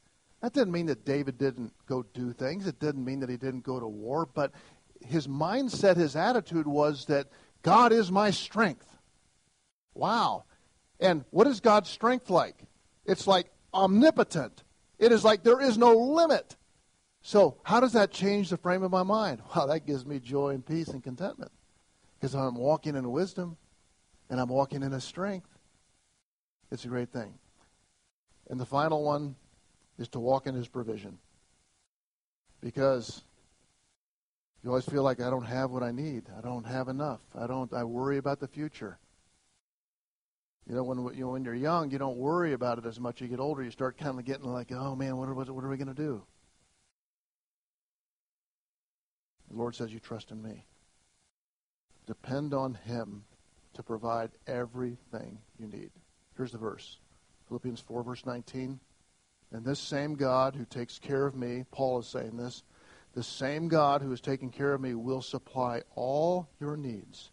That 0.42 0.52
didn't 0.52 0.72
mean 0.72 0.86
that 0.86 1.06
David 1.06 1.38
didn't 1.38 1.72
go 1.86 2.04
do 2.12 2.32
things. 2.32 2.66
It 2.66 2.78
didn't 2.78 3.04
mean 3.04 3.20
that 3.20 3.30
he 3.30 3.38
didn't 3.38 3.64
go 3.64 3.80
to 3.80 3.86
war. 3.86 4.28
But 4.32 4.52
his 5.00 5.26
mindset, 5.26 5.96
his 5.96 6.14
attitude 6.14 6.66
was 6.66 7.06
that 7.06 7.28
God 7.62 7.92
is 7.92 8.12
my 8.12 8.30
strength. 8.30 8.86
Wow. 9.94 10.44
And 11.00 11.24
what 11.30 11.46
is 11.46 11.60
God's 11.60 11.90
strength 11.90 12.30
like? 12.30 12.56
It's 13.04 13.26
like 13.26 13.50
omnipotent. 13.72 14.62
It 14.98 15.12
is 15.12 15.24
like 15.24 15.42
there 15.42 15.60
is 15.60 15.76
no 15.76 15.92
limit. 15.92 16.56
So, 17.22 17.58
how 17.64 17.80
does 17.80 17.92
that 17.94 18.12
change 18.12 18.50
the 18.50 18.56
frame 18.56 18.82
of 18.82 18.90
my 18.90 19.02
mind? 19.02 19.42
Well, 19.54 19.66
that 19.66 19.86
gives 19.86 20.06
me 20.06 20.20
joy 20.20 20.50
and 20.50 20.64
peace 20.64 20.88
and 20.88 21.02
contentment 21.02 21.50
because 22.18 22.34
I'm 22.34 22.54
walking 22.54 22.96
in 22.96 23.10
wisdom 23.10 23.56
and 24.30 24.40
I'm 24.40 24.48
walking 24.48 24.82
in 24.82 24.92
His 24.92 25.04
strength. 25.04 25.48
It's 26.70 26.84
a 26.84 26.88
great 26.88 27.12
thing. 27.12 27.34
And 28.48 28.60
the 28.60 28.66
final 28.66 29.02
one 29.02 29.34
is 29.98 30.08
to 30.10 30.20
walk 30.20 30.46
in 30.46 30.54
His 30.54 30.68
provision 30.68 31.18
because 32.60 33.22
you 34.62 34.70
always 34.70 34.84
feel 34.84 35.02
like 35.02 35.20
I 35.20 35.30
don't 35.30 35.44
have 35.44 35.70
what 35.70 35.82
I 35.82 35.92
need. 35.92 36.24
I 36.36 36.40
don't 36.40 36.64
have 36.64 36.88
enough. 36.88 37.20
I 37.38 37.46
don't. 37.46 37.72
I 37.72 37.84
worry 37.84 38.18
about 38.18 38.40
the 38.40 38.48
future. 38.48 38.98
You 40.68 40.74
know, 40.74 40.82
when 40.82 40.98
you 41.14 41.24
know, 41.24 41.30
when 41.30 41.44
you're 41.44 41.54
young, 41.54 41.90
you 41.90 41.98
don't 41.98 42.16
worry 42.16 42.52
about 42.52 42.78
it 42.78 42.86
as 42.86 42.98
much. 42.98 43.20
You 43.20 43.28
get 43.28 43.38
older, 43.38 43.62
you 43.62 43.70
start 43.70 43.98
kind 43.98 44.18
of 44.18 44.24
getting 44.24 44.52
like, 44.52 44.72
oh 44.72 44.96
man, 44.96 45.16
what 45.16 45.28
are, 45.28 45.34
what 45.34 45.64
are 45.64 45.68
we 45.68 45.76
going 45.76 45.94
to 45.94 45.94
do? 45.94 46.22
The 49.48 49.56
Lord 49.56 49.76
says, 49.76 49.92
you 49.92 50.00
trust 50.00 50.32
in 50.32 50.42
me. 50.42 50.64
Depend 52.06 52.52
on 52.52 52.74
Him 52.74 53.24
to 53.74 53.82
provide 53.82 54.30
everything 54.48 55.38
you 55.58 55.68
need. 55.68 55.90
Here's 56.36 56.52
the 56.52 56.58
verse 56.58 56.98
Philippians 57.46 57.80
4, 57.80 58.02
verse 58.02 58.26
19. 58.26 58.80
And 59.52 59.64
this 59.64 59.78
same 59.78 60.16
God 60.16 60.56
who 60.56 60.64
takes 60.64 60.98
care 60.98 61.24
of 61.26 61.36
me, 61.36 61.64
Paul 61.70 62.00
is 62.00 62.08
saying 62.08 62.36
this, 62.36 62.64
the 63.14 63.22
same 63.22 63.68
God 63.68 64.02
who 64.02 64.10
is 64.12 64.20
taking 64.20 64.50
care 64.50 64.74
of 64.74 64.80
me 64.80 64.94
will 64.94 65.22
supply 65.22 65.82
all 65.94 66.48
your 66.60 66.76
needs 66.76 67.30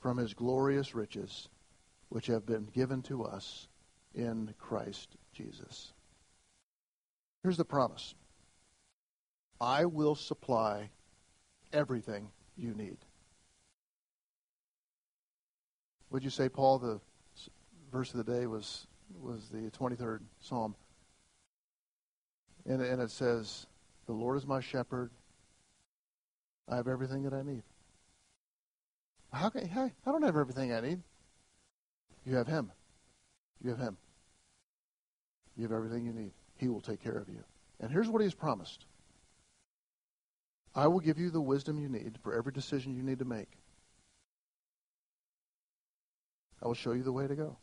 from 0.00 0.16
His 0.18 0.34
glorious 0.34 0.96
riches 0.96 1.48
which 2.08 2.26
have 2.26 2.46
been 2.46 2.66
given 2.74 3.02
to 3.02 3.24
us 3.24 3.68
in 4.14 4.54
Christ 4.58 5.16
Jesus. 5.32 5.92
Here's 7.42 7.56
the 7.56 7.64
promise 7.64 8.14
I 9.60 9.84
will 9.84 10.14
supply 10.14 10.90
everything 11.72 12.28
you 12.56 12.74
need. 12.74 12.98
Would 16.10 16.24
you 16.24 16.30
say, 16.30 16.48
Paul, 16.48 16.78
the 16.78 17.00
verse 17.92 18.14
of 18.14 18.24
the 18.24 18.32
day 18.32 18.46
was, 18.46 18.86
was 19.20 19.48
the 19.48 19.70
23rd 19.70 20.20
Psalm? 20.40 20.74
And, 22.66 22.80
and 22.80 23.00
it 23.02 23.10
says, 23.10 23.66
The 24.06 24.12
Lord 24.12 24.36
is 24.36 24.46
my 24.46 24.60
shepherd. 24.60 25.10
I 26.68 26.76
have 26.76 26.88
everything 26.88 27.22
that 27.24 27.32
I 27.32 27.42
need. 27.42 27.62
How 29.32 29.50
can, 29.50 29.68
I 29.74 30.10
don't 30.10 30.22
have 30.22 30.36
everything 30.36 30.72
I 30.72 30.80
need. 30.80 31.00
You 32.28 32.36
have 32.36 32.46
Him. 32.46 32.70
You 33.62 33.70
have 33.70 33.78
Him. 33.78 33.96
You 35.56 35.62
have 35.62 35.72
everything 35.72 36.04
you 36.04 36.12
need. 36.12 36.32
He 36.56 36.68
will 36.68 36.82
take 36.82 37.02
care 37.02 37.16
of 37.16 37.28
you. 37.28 37.42
And 37.80 37.90
here's 37.90 38.08
what 38.08 38.20
He's 38.20 38.34
promised 38.34 38.84
I 40.74 40.86
will 40.88 41.00
give 41.00 41.18
you 41.18 41.30
the 41.30 41.40
wisdom 41.40 41.80
you 41.80 41.88
need 41.88 42.18
for 42.22 42.34
every 42.34 42.52
decision 42.52 42.94
you 42.94 43.02
need 43.02 43.20
to 43.20 43.24
make. 43.24 43.48
I 46.62 46.66
will 46.66 46.74
show 46.74 46.92
you 46.92 47.02
the 47.02 47.12
way 47.12 47.26
to 47.26 47.34
go. 47.34 47.56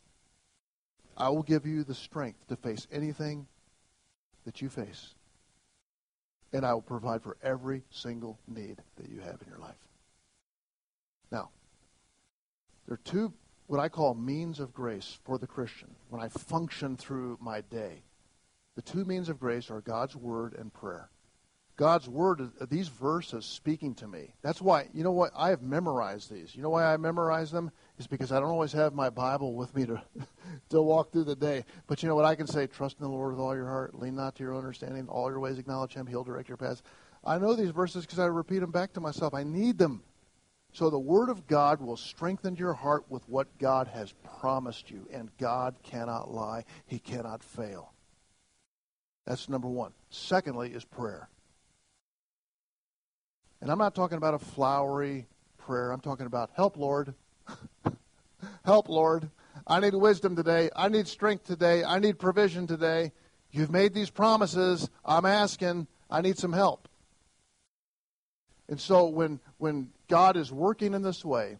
I 1.16 1.28
will 1.28 1.44
give 1.44 1.64
you 1.64 1.84
the 1.84 1.94
strength 1.94 2.48
to 2.48 2.56
face 2.56 2.88
anything 2.90 3.46
that 4.46 4.60
you 4.60 4.68
face. 4.68 5.14
And 6.52 6.66
I 6.66 6.74
will 6.74 6.82
provide 6.82 7.22
for 7.22 7.36
every 7.42 7.82
single 7.90 8.38
need 8.48 8.82
that 8.96 9.08
you 9.10 9.20
have 9.20 9.40
in 9.42 9.48
your 9.48 9.58
life. 9.58 9.76
Now, 11.30 11.50
there 12.86 12.94
are 12.94 13.00
two 13.04 13.32
what 13.66 13.80
I 13.80 13.88
call 13.88 14.14
means 14.14 14.60
of 14.60 14.72
grace 14.72 15.18
for 15.24 15.38
the 15.38 15.46
Christian 15.46 15.94
when 16.08 16.22
I 16.22 16.28
function 16.28 16.96
through 16.96 17.38
my 17.40 17.60
day. 17.62 18.02
The 18.74 18.82
two 18.82 19.04
means 19.04 19.28
of 19.28 19.40
grace 19.40 19.70
are 19.70 19.80
God's 19.80 20.14
Word 20.14 20.54
and 20.54 20.72
prayer. 20.72 21.10
God's 21.76 22.08
word, 22.08 22.40
these 22.70 22.88
verses 22.88 23.44
speaking 23.44 23.94
to 23.96 24.08
me. 24.08 24.32
That's 24.40 24.62
why, 24.62 24.88
you 24.94 25.04
know 25.04 25.12
what? 25.12 25.30
I 25.36 25.50
have 25.50 25.60
memorized 25.60 26.32
these. 26.32 26.56
You 26.56 26.62
know 26.62 26.70
why 26.70 26.90
I 26.90 26.96
memorize 26.96 27.50
them? 27.50 27.70
Is 27.98 28.06
because 28.06 28.32
I 28.32 28.40
don't 28.40 28.48
always 28.48 28.72
have 28.72 28.94
my 28.94 29.10
Bible 29.10 29.54
with 29.54 29.74
me 29.76 29.84
to, 29.84 30.02
to 30.70 30.80
walk 30.80 31.12
through 31.12 31.24
the 31.24 31.36
day. 31.36 31.66
But 31.86 32.02
you 32.02 32.08
know 32.08 32.14
what? 32.14 32.24
I 32.24 32.34
can 32.34 32.46
say, 32.46 32.66
trust 32.66 32.96
in 32.98 33.04
the 33.04 33.10
Lord 33.10 33.32
with 33.32 33.40
all 33.40 33.54
your 33.54 33.66
heart, 33.66 33.94
lean 33.94 34.16
not 34.16 34.36
to 34.36 34.42
your 34.42 34.56
understanding, 34.56 35.06
all 35.08 35.28
your 35.28 35.40
ways 35.40 35.58
acknowledge 35.58 35.92
Him, 35.92 36.06
He'll 36.06 36.24
direct 36.24 36.48
your 36.48 36.56
paths. 36.56 36.82
I 37.22 37.38
know 37.38 37.54
these 37.54 37.70
verses 37.70 38.06
because 38.06 38.20
I 38.20 38.26
repeat 38.26 38.60
them 38.60 38.70
back 38.70 38.94
to 38.94 39.00
myself. 39.00 39.34
I 39.34 39.44
need 39.44 39.76
them. 39.76 40.02
So 40.76 40.90
the 40.90 40.98
Word 40.98 41.30
of 41.30 41.46
God 41.46 41.80
will 41.80 41.96
strengthen 41.96 42.54
your 42.54 42.74
heart 42.74 43.06
with 43.08 43.26
what 43.30 43.56
God 43.56 43.88
has 43.94 44.12
promised 44.40 44.90
you. 44.90 45.08
And 45.10 45.30
God 45.38 45.74
cannot 45.82 46.30
lie, 46.30 46.66
He 46.84 46.98
cannot 46.98 47.42
fail. 47.42 47.94
That's 49.24 49.48
number 49.48 49.68
one. 49.68 49.92
Secondly, 50.10 50.74
is 50.74 50.84
prayer. 50.84 51.30
And 53.62 53.70
I'm 53.70 53.78
not 53.78 53.94
talking 53.94 54.18
about 54.18 54.34
a 54.34 54.38
flowery 54.38 55.28
prayer. 55.56 55.92
I'm 55.92 56.00
talking 56.00 56.26
about 56.26 56.50
help, 56.52 56.76
Lord. 56.76 57.14
help, 58.66 58.90
Lord. 58.90 59.30
I 59.66 59.80
need 59.80 59.94
wisdom 59.94 60.36
today. 60.36 60.68
I 60.76 60.90
need 60.90 61.08
strength 61.08 61.46
today. 61.46 61.84
I 61.84 62.00
need 62.00 62.18
provision 62.18 62.66
today. 62.66 63.12
You've 63.50 63.72
made 63.72 63.94
these 63.94 64.10
promises. 64.10 64.90
I'm 65.06 65.24
asking. 65.24 65.86
I 66.10 66.20
need 66.20 66.36
some 66.36 66.52
help. 66.52 66.86
And 68.68 68.78
so 68.78 69.06
when 69.06 69.40
when 69.56 69.90
God 70.08 70.36
is 70.36 70.52
working 70.52 70.94
in 70.94 71.02
this 71.02 71.24
way, 71.24 71.56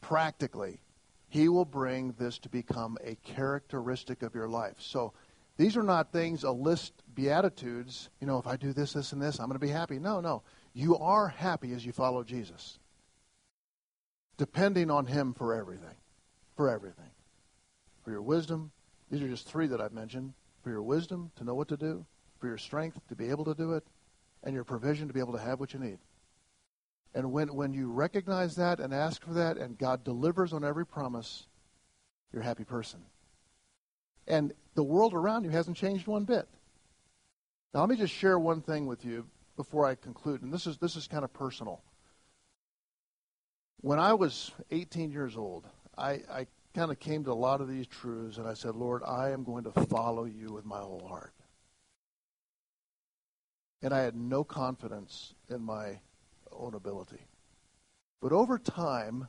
practically, 0.00 0.80
he 1.28 1.48
will 1.48 1.64
bring 1.64 2.12
this 2.18 2.38
to 2.38 2.48
become 2.48 2.96
a 3.04 3.16
characteristic 3.16 4.22
of 4.22 4.34
your 4.34 4.48
life. 4.48 4.76
So 4.78 5.12
these 5.56 5.76
are 5.76 5.82
not 5.82 6.12
things, 6.12 6.44
a 6.44 6.50
list, 6.50 6.92
beatitudes, 7.14 8.10
you 8.20 8.26
know, 8.26 8.38
if 8.38 8.46
I 8.46 8.56
do 8.56 8.72
this, 8.72 8.92
this, 8.92 9.12
and 9.12 9.22
this, 9.22 9.38
I'm 9.38 9.46
going 9.46 9.58
to 9.58 9.66
be 9.66 9.72
happy. 9.72 9.98
No, 9.98 10.20
no. 10.20 10.42
You 10.74 10.98
are 10.98 11.28
happy 11.28 11.72
as 11.72 11.84
you 11.86 11.92
follow 11.92 12.22
Jesus, 12.22 12.78
depending 14.36 14.90
on 14.90 15.06
him 15.06 15.32
for 15.32 15.54
everything. 15.54 15.96
For 16.56 16.68
everything. 16.70 17.10
For 18.04 18.10
your 18.10 18.22
wisdom, 18.22 18.70
these 19.10 19.22
are 19.22 19.28
just 19.28 19.48
three 19.48 19.66
that 19.68 19.80
I've 19.80 19.92
mentioned. 19.92 20.34
For 20.62 20.70
your 20.70 20.82
wisdom 20.82 21.30
to 21.36 21.44
know 21.44 21.54
what 21.54 21.68
to 21.68 21.76
do, 21.76 22.04
for 22.38 22.48
your 22.48 22.58
strength 22.58 22.98
to 23.08 23.16
be 23.16 23.30
able 23.30 23.44
to 23.46 23.54
do 23.54 23.72
it, 23.72 23.84
and 24.44 24.54
your 24.54 24.64
provision 24.64 25.08
to 25.08 25.14
be 25.14 25.20
able 25.20 25.32
to 25.32 25.38
have 25.38 25.58
what 25.58 25.72
you 25.72 25.80
need. 25.80 25.98
And 27.16 27.32
when, 27.32 27.54
when 27.54 27.72
you 27.72 27.90
recognize 27.90 28.56
that 28.56 28.78
and 28.78 28.92
ask 28.92 29.24
for 29.24 29.32
that, 29.32 29.56
and 29.56 29.78
God 29.78 30.04
delivers 30.04 30.52
on 30.52 30.62
every 30.62 30.84
promise, 30.84 31.46
you're 32.30 32.42
a 32.42 32.44
happy 32.44 32.64
person. 32.64 33.00
And 34.26 34.52
the 34.74 34.82
world 34.82 35.14
around 35.14 35.44
you 35.44 35.50
hasn't 35.50 35.78
changed 35.78 36.06
one 36.06 36.24
bit. 36.24 36.46
Now, 37.72 37.80
let 37.80 37.88
me 37.88 37.96
just 37.96 38.12
share 38.12 38.38
one 38.38 38.60
thing 38.60 38.84
with 38.84 39.02
you 39.02 39.24
before 39.56 39.86
I 39.86 39.94
conclude, 39.94 40.42
and 40.42 40.52
this 40.52 40.66
is, 40.66 40.76
this 40.76 40.94
is 40.94 41.08
kind 41.08 41.24
of 41.24 41.32
personal. 41.32 41.80
When 43.80 43.98
I 43.98 44.12
was 44.12 44.52
18 44.70 45.10
years 45.10 45.38
old, 45.38 45.64
I, 45.96 46.20
I 46.30 46.46
kind 46.74 46.90
of 46.90 47.00
came 47.00 47.24
to 47.24 47.32
a 47.32 47.32
lot 47.32 47.62
of 47.62 47.68
these 47.68 47.86
truths, 47.86 48.36
and 48.36 48.46
I 48.46 48.52
said, 48.52 48.76
Lord, 48.76 49.02
I 49.02 49.30
am 49.30 49.42
going 49.42 49.64
to 49.64 49.72
follow 49.86 50.26
you 50.26 50.52
with 50.52 50.66
my 50.66 50.80
whole 50.80 51.06
heart. 51.08 51.32
And 53.80 53.94
I 53.94 54.00
had 54.00 54.14
no 54.14 54.44
confidence 54.44 55.32
in 55.48 55.62
my 55.62 56.00
own 56.58 56.74
ability. 56.74 57.26
But 58.20 58.32
over 58.32 58.58
time, 58.58 59.28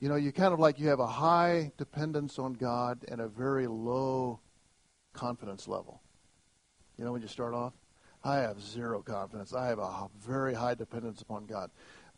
you 0.00 0.08
know, 0.08 0.16
you 0.16 0.32
kind 0.32 0.52
of 0.52 0.60
like 0.60 0.78
you 0.78 0.88
have 0.88 1.00
a 1.00 1.06
high 1.06 1.72
dependence 1.76 2.38
on 2.38 2.54
God 2.54 3.04
and 3.08 3.20
a 3.20 3.28
very 3.28 3.66
low 3.66 4.40
confidence 5.12 5.66
level. 5.66 6.00
You 6.96 7.04
know, 7.04 7.12
when 7.12 7.22
you 7.22 7.28
start 7.28 7.54
off, 7.54 7.72
I 8.24 8.36
have 8.36 8.60
zero 8.60 9.02
confidence. 9.02 9.54
I 9.54 9.66
have 9.66 9.78
a 9.78 10.08
very 10.20 10.54
high 10.54 10.74
dependence 10.74 11.22
upon 11.22 11.46
God. 11.46 11.70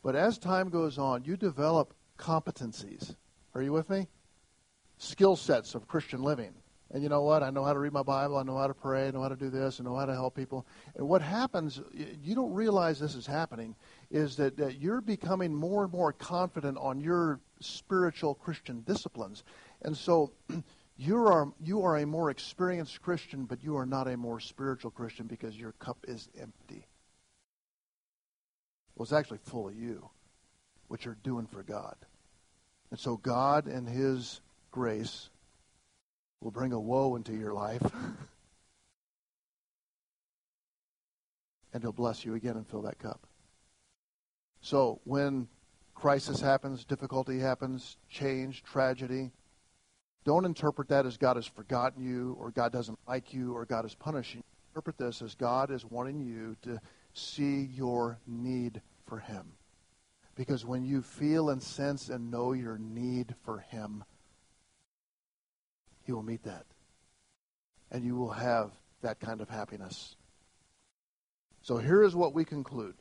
But 0.03 0.15
as 0.15 0.37
time 0.37 0.69
goes 0.69 0.97
on, 0.97 1.23
you 1.25 1.37
develop 1.37 1.93
competencies. 2.17 3.15
Are 3.53 3.61
you 3.61 3.71
with 3.71 3.89
me? 3.89 4.07
Skill 4.97 5.35
sets 5.35 5.75
of 5.75 5.87
Christian 5.87 6.21
living. 6.21 6.53
And 6.93 7.01
you 7.01 7.09
know 7.09 7.21
what? 7.21 7.41
I 7.41 7.51
know 7.51 7.63
how 7.63 7.73
to 7.73 7.79
read 7.79 7.93
my 7.93 8.03
Bible. 8.03 8.37
I 8.37 8.43
know 8.43 8.57
how 8.57 8.67
to 8.67 8.73
pray. 8.73 9.07
I 9.07 9.11
know 9.11 9.21
how 9.21 9.29
to 9.29 9.35
do 9.35 9.49
this. 9.49 9.79
I 9.79 9.83
know 9.83 9.95
how 9.95 10.05
to 10.05 10.13
help 10.13 10.35
people. 10.35 10.67
And 10.95 11.07
what 11.07 11.21
happens, 11.21 11.81
you 11.93 12.35
don't 12.35 12.53
realize 12.53 12.99
this 12.99 13.15
is 13.15 13.25
happening, 13.25 13.75
is 14.11 14.35
that, 14.35 14.57
that 14.57 14.79
you're 14.79 15.01
becoming 15.01 15.55
more 15.55 15.83
and 15.83 15.93
more 15.93 16.11
confident 16.11 16.77
on 16.77 16.99
your 16.99 17.39
spiritual 17.61 18.35
Christian 18.35 18.81
disciplines. 18.81 19.43
And 19.81 19.95
so 19.95 20.33
you 20.97 21.17
are, 21.17 21.51
you 21.63 21.83
are 21.83 21.97
a 21.97 22.05
more 22.05 22.29
experienced 22.29 23.01
Christian, 23.01 23.45
but 23.45 23.63
you 23.63 23.77
are 23.77 23.85
not 23.85 24.09
a 24.09 24.17
more 24.17 24.41
spiritual 24.41 24.91
Christian 24.91 25.27
because 25.27 25.57
your 25.57 25.71
cup 25.73 25.97
is 26.07 26.27
empty. 26.39 26.85
Well, 28.95 29.03
it's 29.03 29.13
actually 29.13 29.39
full 29.45 29.69
of 29.69 29.75
you, 29.75 30.09
what 30.89 31.05
you're 31.05 31.17
doing 31.23 31.47
for 31.47 31.63
God. 31.63 31.95
And 32.91 32.99
so 32.99 33.15
God 33.15 33.67
and 33.67 33.87
His 33.87 34.41
grace 34.71 35.29
will 36.41 36.51
bring 36.51 36.73
a 36.73 36.79
woe 36.79 37.15
into 37.15 37.33
your 37.33 37.53
life. 37.53 37.81
and 41.73 41.81
He'll 41.81 41.93
bless 41.93 42.25
you 42.25 42.35
again 42.35 42.57
and 42.57 42.67
fill 42.67 42.81
that 42.81 42.99
cup. 42.99 43.25
So 44.61 45.01
when 45.03 45.47
crisis 45.95 46.39
happens, 46.39 46.85
difficulty 46.85 47.39
happens, 47.39 47.97
change, 48.09 48.63
tragedy, 48.63 49.31
don't 50.23 50.45
interpret 50.45 50.87
that 50.89 51.05
as 51.05 51.17
God 51.17 51.35
has 51.35 51.47
forgotten 51.47 52.03
you 52.03 52.35
or 52.39 52.51
God 52.51 52.71
doesn't 52.71 52.99
like 53.07 53.33
you 53.33 53.53
or 53.53 53.65
God 53.65 53.85
is 53.85 53.95
punishing. 53.95 54.39
you. 54.39 54.43
Interpret 54.69 54.97
this 54.97 55.21
as 55.21 55.35
God 55.35 55.71
is 55.71 55.83
wanting 55.83 56.21
you 56.21 56.55
to 56.61 56.79
see 57.13 57.63
your 57.73 58.19
need 58.27 58.81
for 59.07 59.19
Him. 59.19 59.47
Because 60.35 60.65
when 60.65 60.85
you 60.85 61.01
feel 61.01 61.49
and 61.49 61.61
sense 61.61 62.09
and 62.09 62.31
know 62.31 62.53
your 62.53 62.77
need 62.77 63.35
for 63.43 63.59
Him, 63.59 64.03
He 66.03 66.11
will 66.11 66.23
meet 66.23 66.43
that. 66.43 66.65
And 67.91 68.05
you 68.05 68.15
will 68.15 68.31
have 68.31 68.71
that 69.01 69.19
kind 69.19 69.41
of 69.41 69.49
happiness. 69.49 70.15
So 71.63 71.77
here 71.77 72.03
is 72.03 72.15
what 72.15 72.33
we 72.33 72.45
conclude 72.45 72.95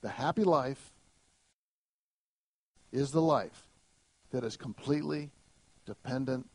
the 0.00 0.08
happy 0.08 0.44
life 0.44 0.92
is 2.92 3.10
the 3.10 3.22
life 3.22 3.68
that 4.30 4.44
is 4.44 4.56
completely 4.56 5.30
dependent 5.86 6.48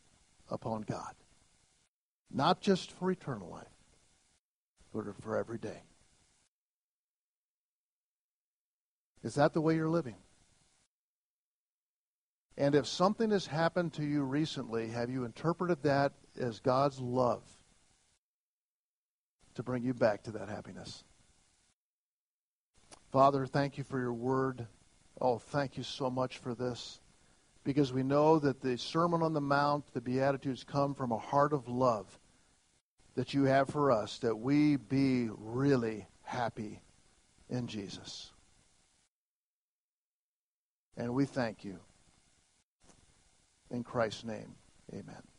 upon 0.50 0.82
God. 0.82 1.14
Not 2.32 2.62
just 2.62 2.92
for 2.92 3.12
eternal 3.12 3.50
life, 3.50 3.68
but 4.94 5.06
for 5.22 5.38
every 5.38 5.58
day. 5.58 5.84
Is 9.24 9.36
that 9.36 9.54
the 9.54 9.62
way 9.62 9.76
you're 9.76 9.90
living? 9.90 10.16
And 12.58 12.76
if 12.76 12.86
something 12.86 13.32
has 13.32 13.48
happened 13.48 13.94
to 13.94 14.04
you 14.04 14.24
recently, 14.24 14.90
have 14.90 15.10
you 15.10 15.26
interpreted 15.26 15.82
that 15.84 16.14
as 16.40 16.60
God's 16.60 17.00
love 17.00 17.42
to 19.56 19.64
bring 19.64 19.84
you 19.84 19.94
back 19.94 20.24
to 20.24 20.32
that 20.32 20.50
happiness? 20.50 21.04
Father, 23.14 23.46
thank 23.46 23.78
you 23.78 23.84
for 23.84 24.00
your 24.00 24.12
word. 24.12 24.66
Oh, 25.22 25.38
thank 25.38 25.78
you 25.78 25.84
so 25.84 26.10
much 26.10 26.40
for 26.40 26.56
this. 26.56 27.00
Because 27.64 27.94
we 27.94 28.02
know 28.02 28.40
that 28.40 28.60
the 28.60 28.76
Sermon 28.76 29.22
on 29.22 29.34
the 29.34 29.40
Mount, 29.40 29.86
the 29.94 30.02
Beatitudes, 30.02 30.64
come 30.64 30.96
from 30.96 31.12
a 31.12 31.20
heart 31.20 31.54
of 31.54 31.70
love 31.70 32.08
that 33.14 33.36
you 33.36 33.44
have 33.44 33.70
for 33.70 33.92
us, 33.92 34.18
that 34.18 34.36
we 34.36 34.78
be 34.78 35.30
really 35.30 36.08
happy 36.24 36.82
in 37.52 37.68
Jesus. 37.68 38.32
And 40.98 41.14
we 41.14 41.26
thank 41.26 41.64
you. 41.64 41.78
In 43.70 43.84
Christ's 43.84 44.24
name, 44.24 44.56
amen. 44.92 45.33